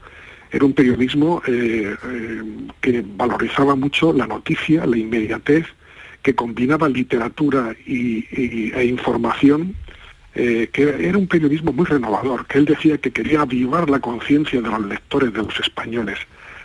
[0.55, 2.43] Era un periodismo eh, eh,
[2.81, 5.67] que valorizaba mucho la noticia, la inmediatez,
[6.23, 8.25] que combinaba literatura y,
[8.73, 9.75] e información,
[10.33, 14.61] eh, que era un periodismo muy renovador, que él decía que quería avivar la conciencia
[14.63, 16.21] de los lectores, de los españoles,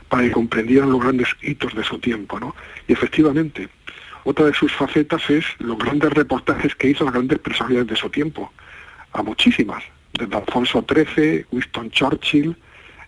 [0.07, 2.39] para que comprendieran los grandes hitos de su tiempo.
[2.39, 2.55] ¿no?
[2.87, 3.69] Y efectivamente,
[4.23, 8.11] otra de sus facetas es los grandes reportajes que hizo las grandes personalidades de su
[8.11, 8.53] tiempo,
[9.13, 12.55] a muchísimas, desde Alfonso XIII, Winston Churchill,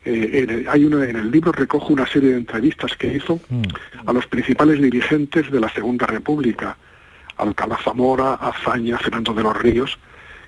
[0.03, 3.61] eh, hay uno en el libro recojo una serie de entrevistas que hizo mm.
[4.07, 6.75] a los principales dirigentes de la Segunda República,
[7.37, 9.99] Alcalá Zamora, Azaña, Fernando de los Ríos,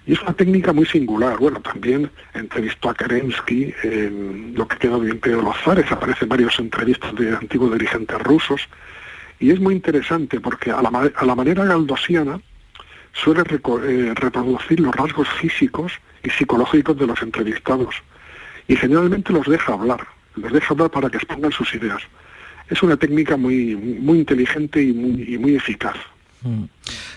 [0.06, 1.38] y es una técnica muy singular.
[1.38, 6.60] Bueno, también entrevistó a Kerensky, en lo que quedó bien de los zares, aparecen varias
[6.60, 8.68] entrevistas de antiguos dirigentes rusos,
[9.40, 12.40] y es muy interesante porque a la, a la manera galdosiana
[13.14, 17.96] suele eh, reproducir los rasgos físicos y psicológicos de los entrevistados
[18.68, 22.02] y generalmente los deja hablar, los deja hablar para que expongan sus ideas.
[22.70, 25.96] Es una técnica muy, muy inteligente y muy, muy eficaz.
[26.44, 26.66] Mm.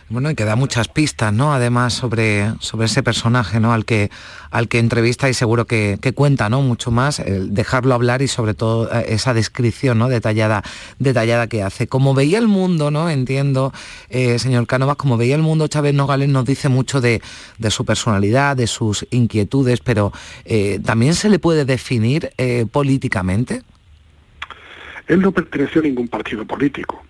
[0.08, 1.52] Bueno, y que da muchas pistas, ¿no?
[1.52, 3.72] Además sobre, sobre ese personaje, ¿no?
[3.72, 4.08] Al que,
[4.52, 6.62] al que entrevista y seguro que, cuenta, ¿no?
[6.62, 10.08] Mucho más, el dejarlo hablar y sobre todo eh, esa descripción, ¿no?
[10.08, 10.62] Detallada,
[11.00, 11.88] detallada que hace.
[11.88, 13.10] Como veía el mundo, ¿no?
[13.10, 13.72] Entiendo,
[14.08, 17.20] eh, señor Cánovas, como veía el mundo, Chávez Nogales nos dice mucho de,
[17.68, 20.12] su personalidad, de sus inquietudes, pero
[20.44, 22.30] eh, ¿también se le puede definir
[22.70, 23.62] políticamente?
[25.08, 27.04] Él no perteneció a ningún partido político,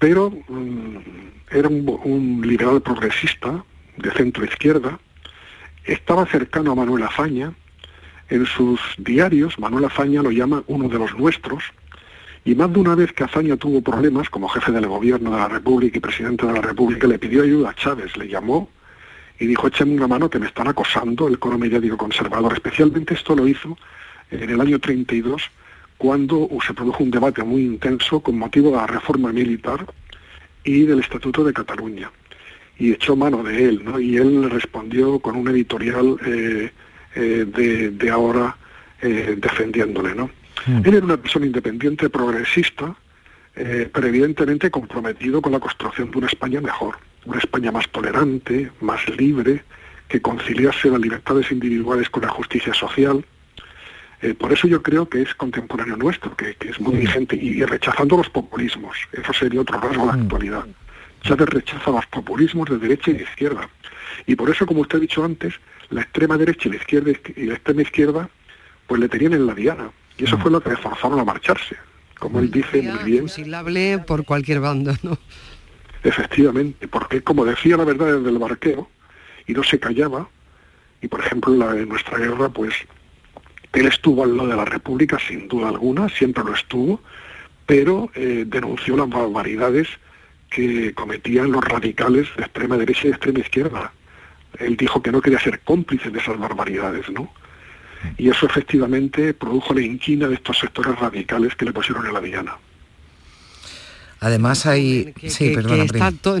[0.00, 0.30] pero...
[0.48, 1.20] Mm,
[1.50, 3.64] era un, liberal progresista
[3.96, 4.98] de centro izquierda,
[5.84, 7.52] estaba cercano a Manuel Azaña,
[8.28, 11.64] en sus diarios Manuel Azaña lo llama uno de los nuestros,
[12.42, 15.48] Y más de una vez que Azaña tuvo problemas como jefe del gobierno de la
[15.48, 18.70] República y presidente de la República, le pidió ayuda a Chávez, le llamó
[19.38, 22.54] y dijo, échame una mano que me están acosando el coro mediático conservador.
[22.54, 23.76] Especialmente esto lo hizo
[24.30, 25.50] en el año 32,
[26.00, 29.84] cuando se produjo un debate muy intenso con motivo de la reforma militar
[30.64, 32.10] y del Estatuto de Cataluña.
[32.78, 34.00] Y echó mano de él, ¿no?
[34.00, 36.70] Y él respondió con un editorial eh,
[37.14, 38.56] eh, de, ahora
[39.02, 40.30] eh, defendiéndole, ¿no?
[40.66, 40.86] Mm.
[40.86, 42.96] Él era una persona independiente, progresista,
[43.52, 46.96] pero evidentemente comprometido con la construcción de una España mejor,
[47.26, 49.62] una España más tolerante, más libre,
[50.08, 53.22] que conciliase las libertades individuales con la justicia social,
[54.22, 58.18] eh, por eso yo creo que es contemporáneo nuestro, que, es muy vigente, y, rechazando
[58.18, 58.96] los populismos.
[59.12, 60.22] Eso sería otro rasgo de la mm.
[60.22, 60.66] actualidad.
[61.22, 63.68] Chávez rechaza los populismos de derecha y de izquierda.
[64.26, 65.54] Y por eso, como usted ha dicho antes,
[65.88, 68.28] la extrema derecha y la izquierda y la extrema izquierda,
[68.86, 69.90] pues le tenían en la diana.
[70.18, 70.42] Y eso mm.
[70.42, 71.76] fue lo que le forzaron a marcharse.
[72.18, 73.22] Como él dice muy bien.
[73.22, 75.18] Fusilable por cualquier bando, ¿no?
[76.02, 78.88] Efectivamente, porque como decía la verdad desde el barqueo,
[79.46, 80.28] y no se callaba,
[81.00, 82.74] y por ejemplo la, en nuestra guerra, pues
[83.72, 87.00] él estuvo al lado de la República, sin duda alguna, siempre lo estuvo,
[87.66, 89.88] pero eh, denunció las barbaridades
[90.50, 93.92] que cometían los radicales de extrema derecha y de extrema izquierda.
[94.58, 97.32] Él dijo que no quería ser cómplice de esas barbaridades, ¿no?
[98.18, 102.20] Y eso efectivamente produjo la inquina de estos sectores radicales que le pusieron en la
[102.20, 102.56] diana.
[104.20, 105.14] Además hay...
[105.28, 105.86] sí, perdona,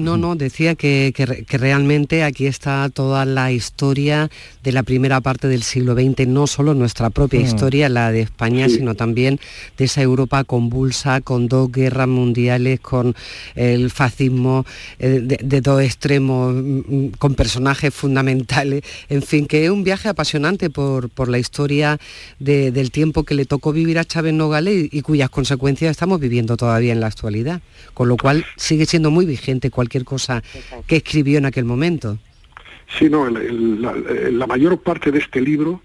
[0.00, 1.14] no, no, decía que,
[1.48, 4.30] realmente aquí está toda la historia
[4.62, 7.44] de la primera parte del siglo XX, no solo nuestra propia mm.
[7.44, 9.40] historia, la de España, sino también
[9.78, 13.14] de esa Europa convulsa, con dos guerras mundiales, con
[13.54, 14.66] el fascismo
[14.98, 20.10] eh, de, dos extremos, mm, mm, con personajes fundamentales, en fin, que es un viaje
[20.10, 21.98] apasionante por, por la historia
[22.38, 26.92] del tiempo que le tocó vivir a Chávez Nogales y cuyas consecuencias estamos viviendo todavía
[26.92, 27.62] en la actualidad
[27.94, 30.42] con lo cual sigue siendo muy vigente cualquier cosa
[30.86, 32.18] que escribió en aquel momento.
[32.98, 35.80] Sí, no, la, mayor parte de este libro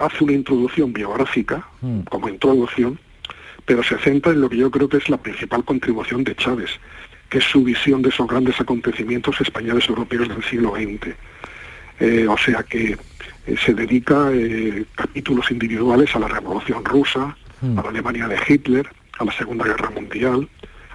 [0.00, 2.00] hace una introducción biográfica, hmm.
[2.02, 2.98] como introducción,
[3.64, 6.70] pero se centra en lo que yo creo que es la principal contribución de Chávez,
[7.28, 11.14] que es su visión de esos grandes acontecimientos españoles europeos del siglo XX.
[12.00, 12.96] Eh, o sea que
[13.46, 17.78] eh, se dedica eh, capítulos individuales a la Revolución Rusa, hmm.
[17.78, 18.88] a la Alemania de Hitler,
[19.18, 20.48] a la Segunda Guerra Mundial,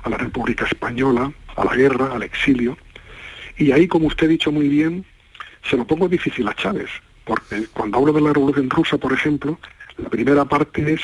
[0.03, 2.77] a la República Española, a la guerra, al exilio.
[3.57, 5.05] Y ahí, como usted ha dicho muy bien,
[5.69, 6.89] se lo pongo difícil a Chávez,
[7.25, 9.59] porque cuando hablo de la Revolución Rusa, por ejemplo,
[9.97, 11.01] la primera parte es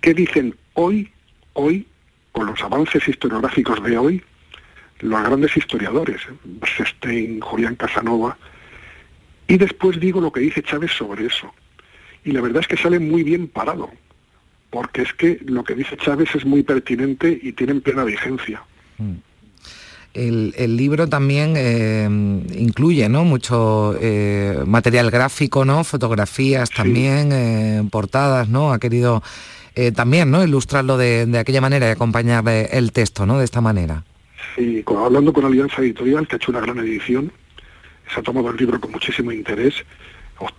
[0.00, 1.10] qué dicen hoy,
[1.52, 1.86] hoy,
[2.32, 4.22] con los avances historiográficos de hoy,
[5.00, 6.22] los grandes historiadores,
[6.64, 8.36] Stein, Julián Casanova,
[9.48, 11.52] y después digo lo que dice Chávez sobre eso.
[12.24, 13.90] Y la verdad es que sale muy bien parado,
[14.70, 18.62] porque es que lo que dice Chávez es muy pertinente y tiene plena vigencia.
[18.98, 19.14] Mm.
[20.16, 22.08] El, libro también eh,
[22.56, 23.24] incluye ¿no?
[23.24, 25.84] mucho eh, material gráfico, ¿no?
[25.84, 28.72] fotografías también, eh, portadas, ¿no?
[28.72, 29.22] Ha querido
[29.94, 30.42] también ¿no?
[30.42, 33.38] ilustrarlo de, aquella manera y acompañarle el texto ¿no?
[33.38, 34.04] de esta manera.
[34.54, 37.30] Sí, hablando con Alianza Editorial, que ha hecho una gran edición,
[38.10, 39.74] se ha tomado el libro con muchísimo interés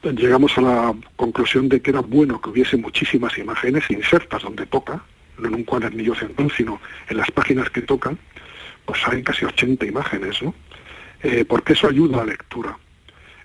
[0.03, 5.03] llegamos a la conclusión de que era bueno que hubiese muchísimas imágenes insertas donde toca,
[5.37, 8.17] no en un cuadernillo central, sino en las páginas que tocan,
[8.85, 10.53] pues hay casi 80 imágenes, ¿no?
[11.23, 12.77] Eh, porque eso ayuda a la lectura.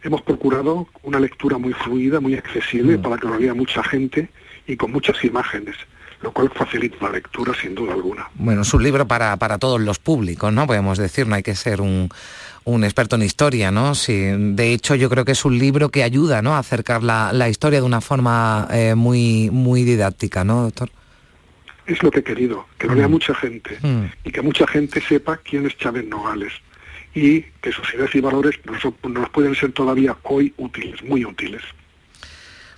[0.03, 3.03] Hemos procurado una lectura muy fluida, muy accesible, mm.
[3.03, 4.29] para que lo lea mucha gente
[4.67, 5.77] y con muchas imágenes
[6.23, 8.29] lo cual facilita la lectura sin duda alguna.
[8.35, 10.67] Bueno, es un libro para, para todos los públicos, ¿no?
[10.67, 12.09] Podemos decir, no hay que ser un,
[12.65, 13.95] un experto en historia, ¿no?
[13.95, 16.55] Sí, de hecho yo creo que es un libro que ayuda, ¿no?
[16.55, 20.91] A acercar la, historia de una forma eh, muy, muy didáctica, ¿no, doctor?
[21.87, 23.11] Es lo que he querido, que lo lea mm.
[23.11, 24.05] mucha gente mm.
[24.25, 26.53] y que mucha gente sepa quién es Chávez Nogales
[27.15, 31.63] y que sus ideas y valores nos, nos pueden ser todavía hoy útiles, muy útiles.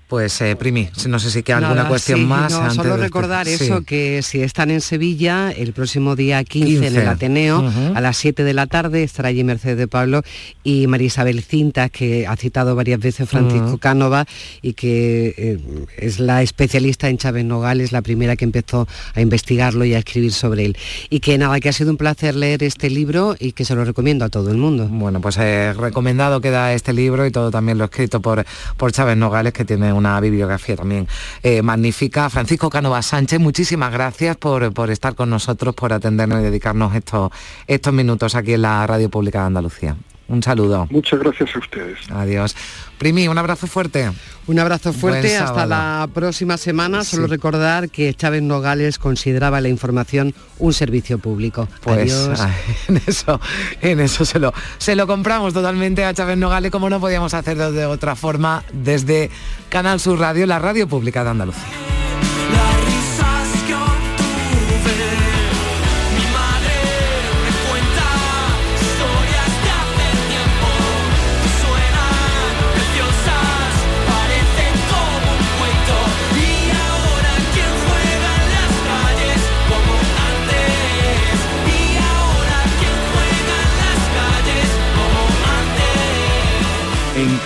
[0.09, 2.53] Pues eh, Primi, no sé si queda alguna cuestión más.
[2.53, 7.09] No, solo recordar eso, que si están en Sevilla, el próximo día 15, en el
[7.09, 10.23] Ateneo, a las 7 de la tarde, estará allí Mercedes de Pablo
[10.63, 14.27] y María Isabel Cintas, que ha citado varias veces Francisco Cánova
[14.61, 19.87] y que eh, es la especialista en Chávez Nogales, la primera que empezó a investigarlo
[19.87, 20.77] y a escribir sobre él.
[21.09, 23.85] Y que nada, que ha sido un placer leer este libro y que se lo
[23.87, 24.87] recomiendo a todo el mundo.
[24.91, 28.45] Bueno, pues eh, recomendado queda este libro y todo también lo escrito por,
[28.77, 31.09] por Chávez Nogales, que tiene una bibliografía también
[31.43, 32.31] eh, magnífica.
[32.31, 37.31] Francisco Canova Sánchez, muchísimas gracias por, por, estar con nosotros, por atendernos y dedicarnos estos,
[37.67, 39.97] estos minutos aquí en la Radio Pública de Andalucía.
[40.27, 40.87] Un saludo.
[40.91, 41.99] Muchas gracias a ustedes.
[42.11, 42.57] Adiós.
[42.99, 44.11] Primi, un abrazo fuerte.
[44.47, 45.69] Un abrazo fuerte, Buen hasta sábado.
[45.69, 47.05] la próxima semana.
[47.05, 47.31] Solo Sí.
[47.31, 51.69] recordar que Chávez Nogales consideraba la información un servicio público.
[51.83, 52.41] Pues Adiós.
[52.41, 52.53] ay,
[52.89, 53.41] en eso,
[53.83, 57.71] en eso se lo, se lo compramos totalmente a Chávez Nogales, como no podíamos hacerlo
[57.73, 59.31] de otra forma, desde
[59.69, 61.63] Canal Sur Radio, la radio pública de Andalucía.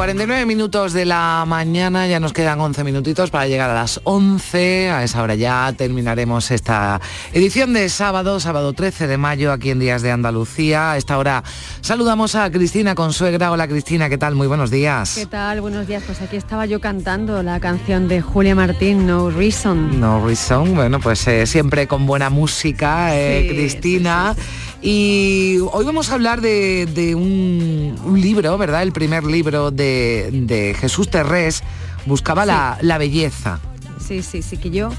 [0.00, 4.88] 49 minutos de la mañana, ya nos quedan 11 minutitos para llegar a las 11.
[4.88, 7.02] A esa hora ya terminaremos esta
[7.34, 10.92] edición de sábado, sábado 13 de mayo, aquí en Días de Andalucía.
[10.92, 11.44] A esta hora
[11.82, 13.52] saludamos a Cristina Consuegra.
[13.52, 14.36] Hola Cristina, ¿qué tal?
[14.36, 15.16] Muy buenos días.
[15.16, 15.60] ¿Qué tal?
[15.60, 16.02] Buenos días.
[16.06, 20.00] Pues aquí estaba yo cantando la canción de Julia Martín, No Reason.
[20.00, 24.34] No Reason, bueno, pues eh, siempre con buena música, eh, Cristina.
[24.82, 28.82] Y hoy vamos a hablar de, un, libro, ¿verdad?
[28.82, 31.62] El primer libro de, Jesús Terrés,
[32.06, 33.60] Buscaba la, belleza.
[34.06, 34.90] Sí, sí, sí, que yo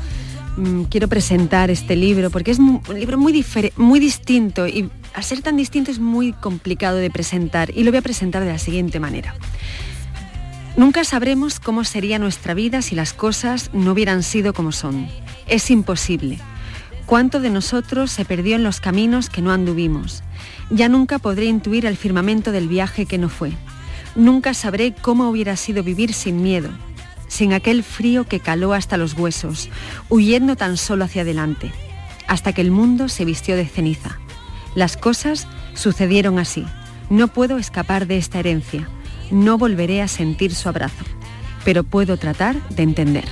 [0.58, 3.44] mm, quiero presentar este libro porque es un libro muy,
[3.76, 7.98] muy distinto y al ser tan distinto es muy complicado de presentar y lo voy
[7.98, 9.36] a presentar de la siguiente manera.
[10.78, 15.08] Nunca sabremos cómo sería nuestra vida si las cosas no hubieran sido como son.
[15.48, 16.40] Es imposible.
[17.06, 20.24] ¿Cuánto de nosotros se perdió en los caminos que no anduvimos?
[20.70, 23.52] Ya nunca podré intuir el firmamento del viaje que no fue.
[24.16, 26.70] Nunca sabré cómo hubiera sido vivir sin miedo,
[27.28, 29.70] sin aquel frío que caló hasta los huesos,
[30.10, 31.72] huyendo tan solo hacia adelante,
[32.28, 34.18] hasta que el mundo se vistió de ceniza.
[34.76, 36.66] Las cosas sucedieron así.
[37.10, 38.88] No puedo escapar de esta herencia.
[39.32, 41.04] No volveré a sentir su abrazo,
[41.66, 43.26] pero puedo tratar de entender.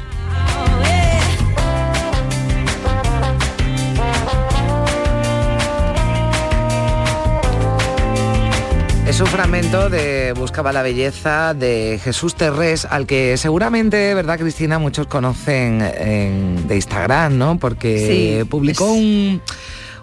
[9.19, 14.79] Es un fragmento de Buscaba la belleza de Jesús Terrés, al que seguramente, ¿verdad, Cristina?
[14.79, 17.59] Muchos conocen de Instagram, ¿no?
[17.59, 19.41] Porque publicó un,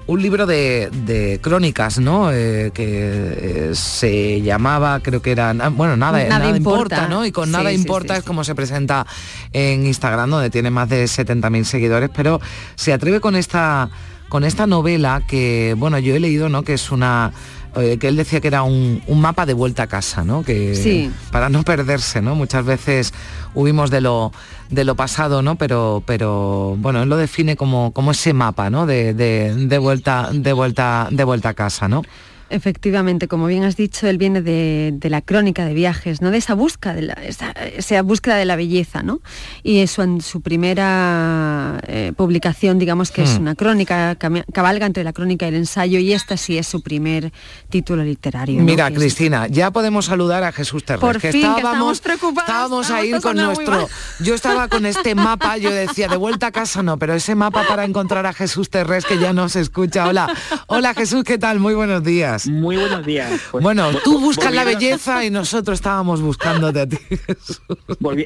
[0.06, 2.30] libro de, crónicas, ¿no?
[2.30, 7.08] Eh, que eh, se llamaba, creo que era, bueno, nada, nada, importa.
[7.08, 7.24] ¿no?
[7.24, 9.06] Y con nada importa es como se presenta
[9.50, 12.38] en Instagram, donde tiene más de 70.000 seguidores, pero
[12.74, 13.88] se atreve con esta,
[14.28, 16.64] con esta novela que, bueno, yo he leído, ¿no?
[16.64, 17.32] Que es una
[17.76, 20.42] eh, que él decía que era un, mapa de vuelta a casa, ¿no?
[20.42, 22.34] Que para no perderse, ¿no?
[22.34, 23.12] Muchas veces
[23.54, 24.32] huimos de lo
[24.70, 25.56] de lo pasado, ¿no?
[25.56, 28.86] Pero, pero bueno, él lo define como, como ese mapa, ¿no?
[28.86, 32.02] De, de, vuelta, de vuelta, de vuelta a casa, ¿no?
[32.48, 36.30] Efectivamente, como bien has dicho, él viene de, la crónica de viajes, ¿no?
[36.30, 39.20] De esa búsqueda de la, esa, búsqueda de la belleza, ¿no?
[39.64, 43.42] Y eso en su primera eh, publicación, digamos que es hmm.
[43.42, 44.16] una crónica,
[44.52, 47.32] cabalga entre la crónica y el ensayo, y esta sí es su primer
[47.68, 48.62] título literario.
[48.62, 53.88] Mira, Cristina, ya podemos saludar a Jesús Terres, que estábamos, estábamos a ir con nuestro.
[54.20, 57.64] Yo estaba con este mapa, yo decía, de vuelta a casa no, pero ese mapa
[57.66, 60.06] para encontrar a Jesús Terres que ya nos escucha.
[60.06, 60.32] Hola,
[60.66, 61.58] hola Jesús, ¿qué tal?
[61.58, 62.35] Muy buenos días.
[62.46, 63.40] Muy buenos días.
[63.50, 66.98] Pues, bueno, tú buscas la belleza y nosotros estábamos buscándote a ti.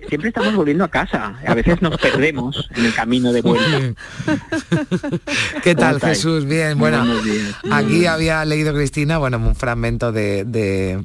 [0.08, 1.38] siempre estamos volviendo a casa.
[1.46, 3.94] A veces nos perdemos en el camino de vuelta.
[5.62, 6.44] ¿Qué tal, Jesús?
[6.46, 7.04] Bien, bueno,
[7.70, 11.04] aquí había leído Cristina, bueno, un fragmento de de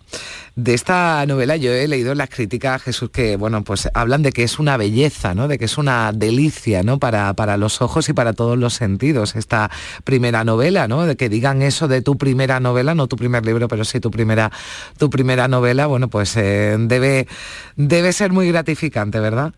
[0.63, 4.57] esta novela yo he leído las críticas, Jesús, que bueno, pues hablan de que es
[4.57, 5.49] una belleza, ¿no?
[5.49, 6.97] De que es una delicia, ¿no?
[6.97, 9.69] Para, para los ojos y para todos los sentidos, esta
[10.05, 11.05] primera novela, ¿no?
[11.05, 14.11] De que digan eso de tu primera novela, no tu primer libro, pero sí tu
[14.11, 14.49] primera,
[14.97, 17.27] tu primera novela, bueno, pues eh, debe,
[17.75, 19.53] debe ser muy gratificante, ¿verdad?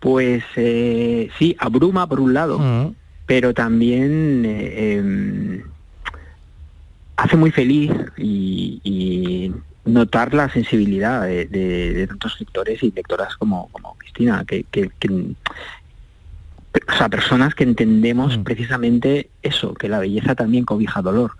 [0.00, 2.94] Pues eh, sí, abruma por un lado, mm.
[3.24, 5.62] pero también eh, em,
[7.16, 9.52] hace muy feliz y
[9.92, 14.64] notar la sensibilidad de, tantos lectores y lectoras como, como Cristina, que,
[16.88, 18.42] o sea, personas que entendemos mm.
[18.42, 21.32] precisamente eso, que la belleza también cobija dolor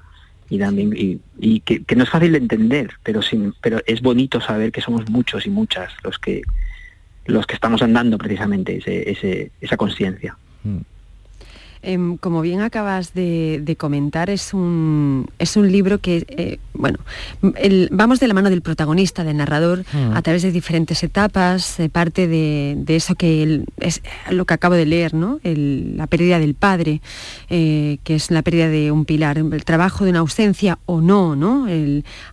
[0.48, 0.92] y también
[1.38, 5.08] y, que, no es fácil de entender, pero sin, pero es bonito saber que somos
[5.08, 6.42] muchos y muchas los que
[7.26, 10.36] los que estamos andando precisamente ese, esa conciencia.
[10.64, 10.78] Mm.
[11.82, 16.98] Em, como bien acabas de, comentar, es un, es un libro que, eh, bueno,
[17.90, 20.12] vamos de la mano del protagonista, del narrador, mm.
[20.14, 25.14] a través de diferentes etapas, parte de, eso que es lo que acabo de leer,
[25.14, 25.40] ¿no?
[25.42, 27.00] la pérdida del padre,
[27.48, 31.34] eh, que es la pérdida de un pilar, el trabajo de una ausencia o no,
[31.34, 31.66] ¿no?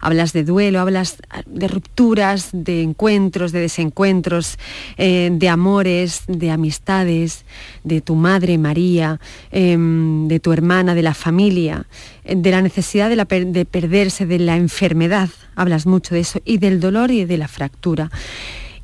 [0.02, 4.58] hablas de duelo, hablas de rupturas, de encuentros, de desencuentros,
[4.98, 7.46] eh, de amores, de amistades,
[7.84, 9.20] de tu madre María.
[9.52, 11.86] Em, de tu hermana, de la familia,
[12.26, 17.12] de la necesidad de, perderse, de la enfermedad, hablas mucho de eso, y del dolor
[17.12, 18.12] y de la fractura.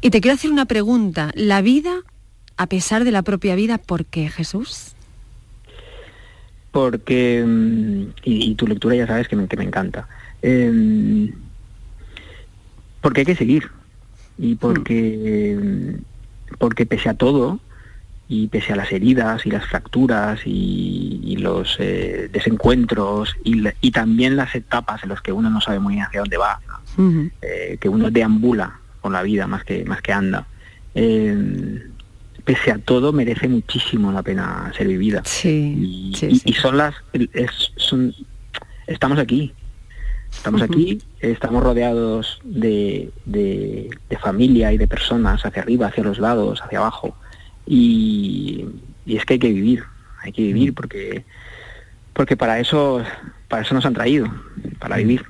[0.01, 2.01] Y te quiero hacer una pregunta, ¿la vida,
[2.55, 4.93] a pesar de la propia vida, por qué Jesús?
[6.71, 10.07] Porque, em, y, tu lectura ya sabes que me, que me encanta,
[10.41, 11.31] em,
[13.01, 13.69] porque hay que seguir,
[14.37, 15.97] y porque,
[16.57, 17.59] porque pese a todo,
[18.27, 24.55] y pese a las heridas y las fracturas y, los eh, desencuentros y, también las
[24.55, 26.61] etapas en las que uno no sabe muy bien hacia dónde va,
[27.41, 30.47] eh, que uno deambula con la vida más que, más que anda.
[30.95, 31.83] Eh,
[32.45, 35.21] pese a todo merece muchísimo la pena ser vivida.
[35.25, 36.11] Sí,
[36.45, 36.95] y, son las,
[37.75, 38.13] son,
[38.87, 39.53] estamos aquí,
[40.31, 43.89] estamos aquí, estamos rodeados de, de,
[44.21, 47.15] familia y de personas hacia arriba, hacia los lados, hacia abajo.
[47.65, 48.65] Y,
[49.05, 49.83] y es que hay que vivir,
[50.21, 50.75] hay que vivir mm.
[50.75, 51.25] porque
[52.13, 53.03] porque para eso
[53.47, 54.27] para eso nos han traído,
[54.79, 55.25] para vivir.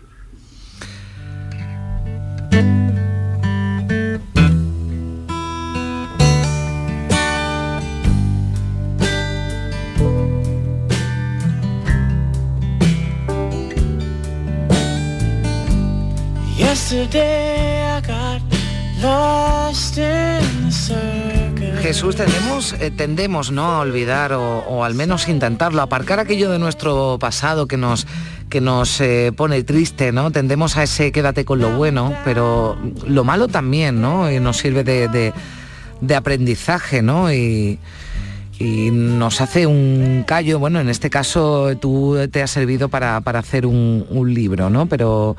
[21.83, 23.65] Jesús, tendemos, eh, tendemos ¿no?
[23.65, 28.07] a olvidar o, al menos intentarlo, aparcar aquello de nuestro pasado que nos,
[28.47, 30.31] que nos eh, pone triste, ¿no?
[30.31, 34.31] Tendemos a ese quédate con lo bueno, pero lo malo también, ¿no?
[34.31, 35.33] Y nos sirve de,
[36.15, 37.33] aprendizaje, ¿no?
[37.33, 37.79] Y,
[38.61, 44.05] nos hace un callo, bueno, en este caso tú te has servido para, hacer un,
[44.09, 44.85] un libro, ¿no?
[44.85, 45.35] Pero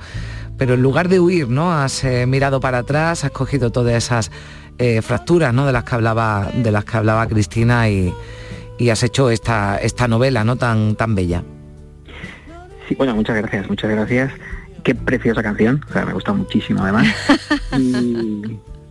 [0.57, 1.73] pero en lugar de huir, ¿no?
[1.73, 4.31] Has eh, mirado para atrás, has cogido todas esas
[4.79, 5.67] eh, fracturas, ¿no?
[5.67, 8.13] De las que hablaba, de las que hablaba Cristina y,
[8.91, 10.57] has hecho esta, esta novela, ¿no?
[10.57, 11.43] Tan, tan bella.
[12.89, 14.33] Sí, bueno, muchas gracias, muchas gracias.
[14.83, 17.07] Qué preciosa canción, o sea, me gusta muchísimo además.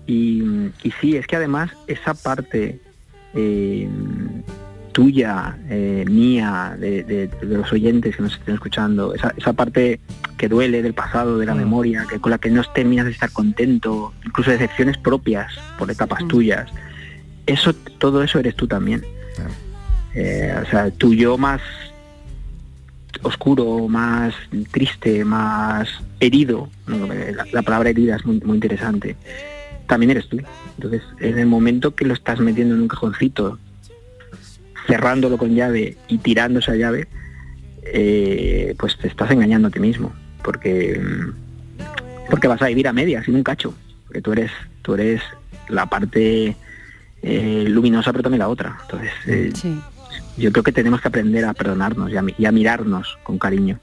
[0.07, 2.79] y, sí, es que además esa parte
[3.35, 3.87] eh,
[4.93, 9.99] tuya, eh, mía, de, los oyentes que nos estén escuchando, esa, parte
[10.37, 11.57] que duele del pasado, de la mm.
[11.57, 16.23] memoria, que con la que no terminas de estar contento, incluso decepciones propias por etapas
[16.23, 16.27] mm.
[16.27, 16.71] tuyas,
[17.45, 19.03] eso, todo eso eres tú también.
[20.15, 21.61] Eh, o sea, tu yo más
[23.23, 24.35] oscuro, más
[24.71, 25.89] triste, más
[26.19, 29.15] herido, la, la palabra herida es muy, muy interesante,
[29.87, 30.37] también eres tú.
[30.77, 33.57] Entonces, en el momento que lo estás metiendo en un cajoncito
[34.87, 37.07] cerrándolo con llave y tirando esa llave,
[37.83, 40.13] eh, pues te estás engañando a ti mismo,
[40.43, 41.01] porque,
[42.29, 43.73] porque vas a vivir a medias, sin un cacho,
[44.05, 45.21] porque tú eres, tú eres
[45.69, 46.55] la parte
[47.21, 48.77] eh, luminosa, pero también la otra.
[48.81, 49.53] Entonces, eh,
[50.37, 53.79] yo creo que tenemos que aprender a perdonarnos y a mirarnos con cariño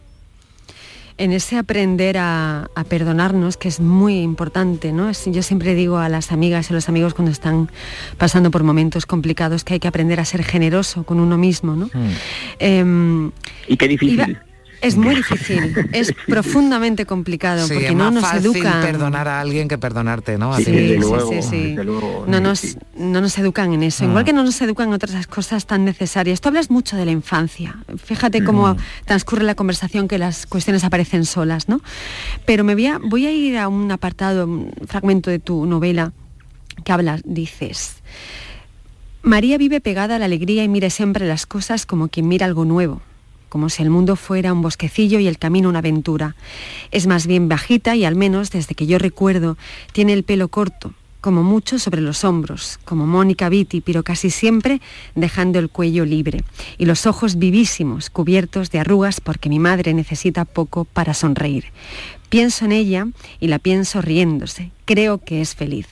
[1.20, 5.12] en ese aprender a, perdonarnos, que es muy importante, ¿no?
[5.12, 7.70] Yo siempre digo a las amigas y a los amigos cuando están
[8.16, 11.90] pasando por momentos complicados que hay que aprender a ser generoso con uno mismo, ¿no?
[11.92, 12.10] Hmm.
[12.58, 13.30] Em,
[13.68, 14.38] y qué difícil.
[14.80, 18.82] Es muy difícil, es profundamente complicado porque no nos educan.
[18.82, 20.56] perdonar a alguien que perdonarte, ¿no?
[20.56, 21.76] Sí, sí, sí, sí,
[22.26, 24.24] no, nos, no nos educan en eso, igual ah.
[24.24, 26.40] que no nos educan en otras cosas tan necesarias.
[26.40, 28.76] Tú hablas mucho de la infancia, fíjate cómo mm.
[29.04, 31.80] transcurre la conversación que las cuestiones aparecen solas, ¿no?
[32.46, 36.12] Pero me voy a, voy a ir a un apartado, un fragmento de tu novela
[36.84, 37.96] que hablas, dices...
[39.22, 42.64] María vive pegada a la alegría y mira siempre las cosas como quien mira algo
[42.64, 43.02] nuevo
[43.50, 46.36] como si el mundo fuera un bosquecillo y el camino una aventura.
[46.90, 49.58] Es más bien bajita y al menos desde que yo recuerdo
[49.92, 54.80] tiene el pelo corto, como mucho sobre los hombros, como Mónica Vitti, pero casi siempre
[55.14, 56.44] dejando el cuello libre,
[56.78, 61.66] y los ojos vivísimos, cubiertos de arrugas porque mi madre necesita poco para sonreír.
[62.30, 63.08] Pienso en ella
[63.40, 64.70] y la pienso riéndose.
[64.84, 65.88] Creo que es feliz.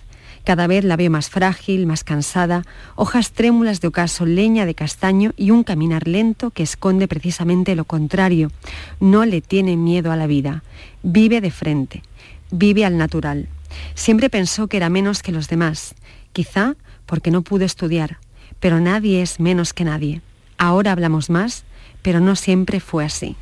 [0.49, 2.64] Cada vez la veo más frágil, más cansada,
[2.96, 7.84] hojas trémulas de ocaso, leña de castaño y un caminar lento que esconde precisamente lo
[7.84, 8.51] contrario.
[8.99, 10.62] No le tiene miedo a la vida,
[11.03, 12.03] vive de frente,
[12.51, 13.46] vive al natural.
[13.94, 15.94] Siempre pensó que era menos que los demás,
[16.32, 18.16] quizá porque no pudo estudiar,
[18.59, 20.22] pero nadie es menos que nadie.
[20.57, 21.64] Ahora hablamos más,
[22.01, 23.36] pero no siempre fue así.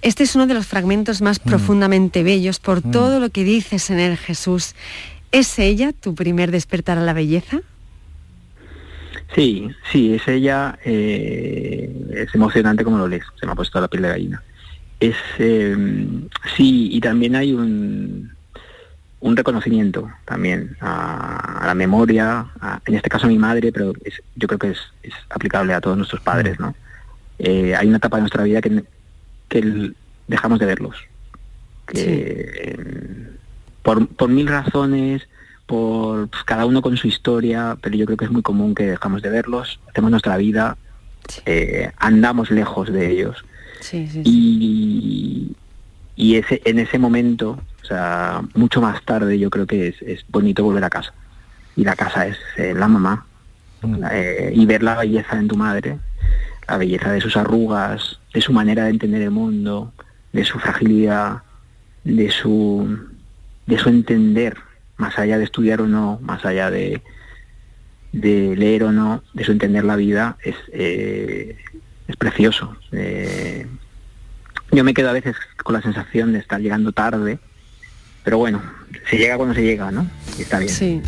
[0.00, 1.48] Este es uno de los fragmentos más mm.
[1.48, 2.90] profundamente bellos por mm.
[2.92, 4.74] todo lo que dices en él, Jesús.
[5.32, 7.60] ¿Es ella tu primer despertar a la belleza?
[9.34, 10.78] Sí, sí, es ella.
[10.84, 13.24] Eh, es emocionante como lo lees.
[13.40, 14.42] Se me ha puesto la piel de gallina.
[15.00, 18.30] Es em, sí, y también hay un,
[19.20, 22.46] un reconocimiento también a, la memoria,
[22.84, 23.94] en este caso a mi madre, pero
[24.36, 24.78] yo creo que es,
[25.30, 26.74] aplicable a todos nuestros padres, ¿no?
[27.38, 28.84] Eh, hay una etapa de nuestra vida que,
[29.48, 29.92] que
[30.28, 30.96] dejamos de verlos.
[31.86, 33.31] Que,
[33.82, 35.28] por, mil razones,
[35.66, 38.86] por pues, cada uno con su historia, pero yo creo que es muy común que
[38.86, 40.76] dejamos de verlos, hacemos nuestra vida,
[41.46, 43.44] eh, andamos lejos de ellos.
[43.92, 45.56] y,
[46.16, 50.64] y ese, en ese momento, o sea, mucho más tarde yo creo que es, bonito
[50.64, 51.12] volver a casa.
[51.74, 53.26] Y la casa es eh, la mamá.
[53.82, 54.04] Mm.
[54.12, 55.98] Eh, y ver la belleza en tu madre,
[56.68, 59.92] la belleza de sus arrugas, de su manera de entender el mundo,
[60.32, 61.42] de su fragilidad,
[62.04, 62.98] de su
[63.72, 64.56] de su entender
[64.98, 67.00] más allá de estudiar o no, más allá de,
[68.12, 71.56] de leer o no, de su entender la vida, es, eh,
[72.06, 72.76] es precioso.
[72.92, 73.66] Eh,
[74.70, 77.38] yo me quedo a veces con la sensación de estar llegando tarde,
[78.24, 78.62] pero bueno,
[79.10, 80.06] se llega cuando se llega, ¿no?
[80.38, 80.70] Y está bien.
[80.70, 81.02] Sí.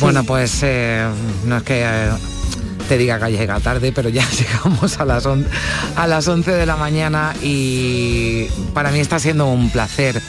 [0.00, 1.06] Bueno, pues eh,
[1.46, 2.10] no es que eh,
[2.88, 5.46] te diga que llega tarde, pero ya llegamos a las, on-
[5.96, 10.20] a las 11 de la mañana y para mí está siendo un placer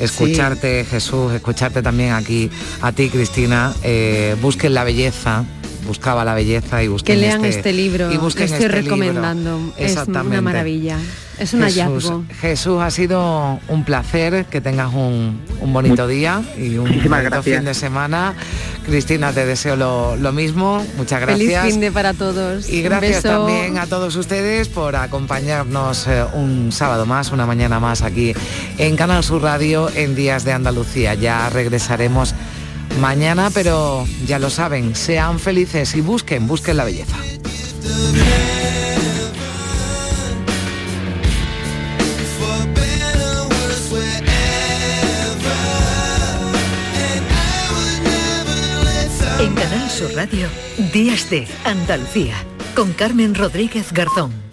[0.00, 3.72] escucharte, Jesús, escucharte también aquí a ti, Cristina.
[3.82, 5.44] Eh, busquen la belleza,
[5.90, 8.96] buscaba la belleza y busquen Que lean este, libro, y busquen lo estoy este libro.
[8.96, 9.56] recomendando.
[9.76, 10.40] Es una Exactamente.
[10.40, 10.96] maravilla.
[11.40, 12.24] Es un Jesús, hallazgo.
[12.40, 17.56] Jesús, ha sido un placer que tengas un, un bonito día y un bonito gracias.
[17.56, 18.34] fin de semana.
[18.86, 20.84] Cristina, te deseo lo, lo mismo.
[20.96, 21.72] Muchas Feliz gracias.
[21.72, 22.68] fin de para todos.
[22.68, 28.02] Y gracias también a todos ustedes por acompañarnos eh, un sábado más, una mañana más
[28.02, 28.34] aquí
[28.78, 31.14] en Canal Sur Radio en Días de Andalucía.
[31.14, 32.34] Ya regresaremos
[32.98, 37.16] mañana, pero ya lo saben, sean felices y busquen, busquen la belleza.
[49.40, 50.48] En Canal Sur Radio,
[50.92, 52.34] Días de Andalucía,
[52.74, 54.49] con Carmen Rodríguez Garzón.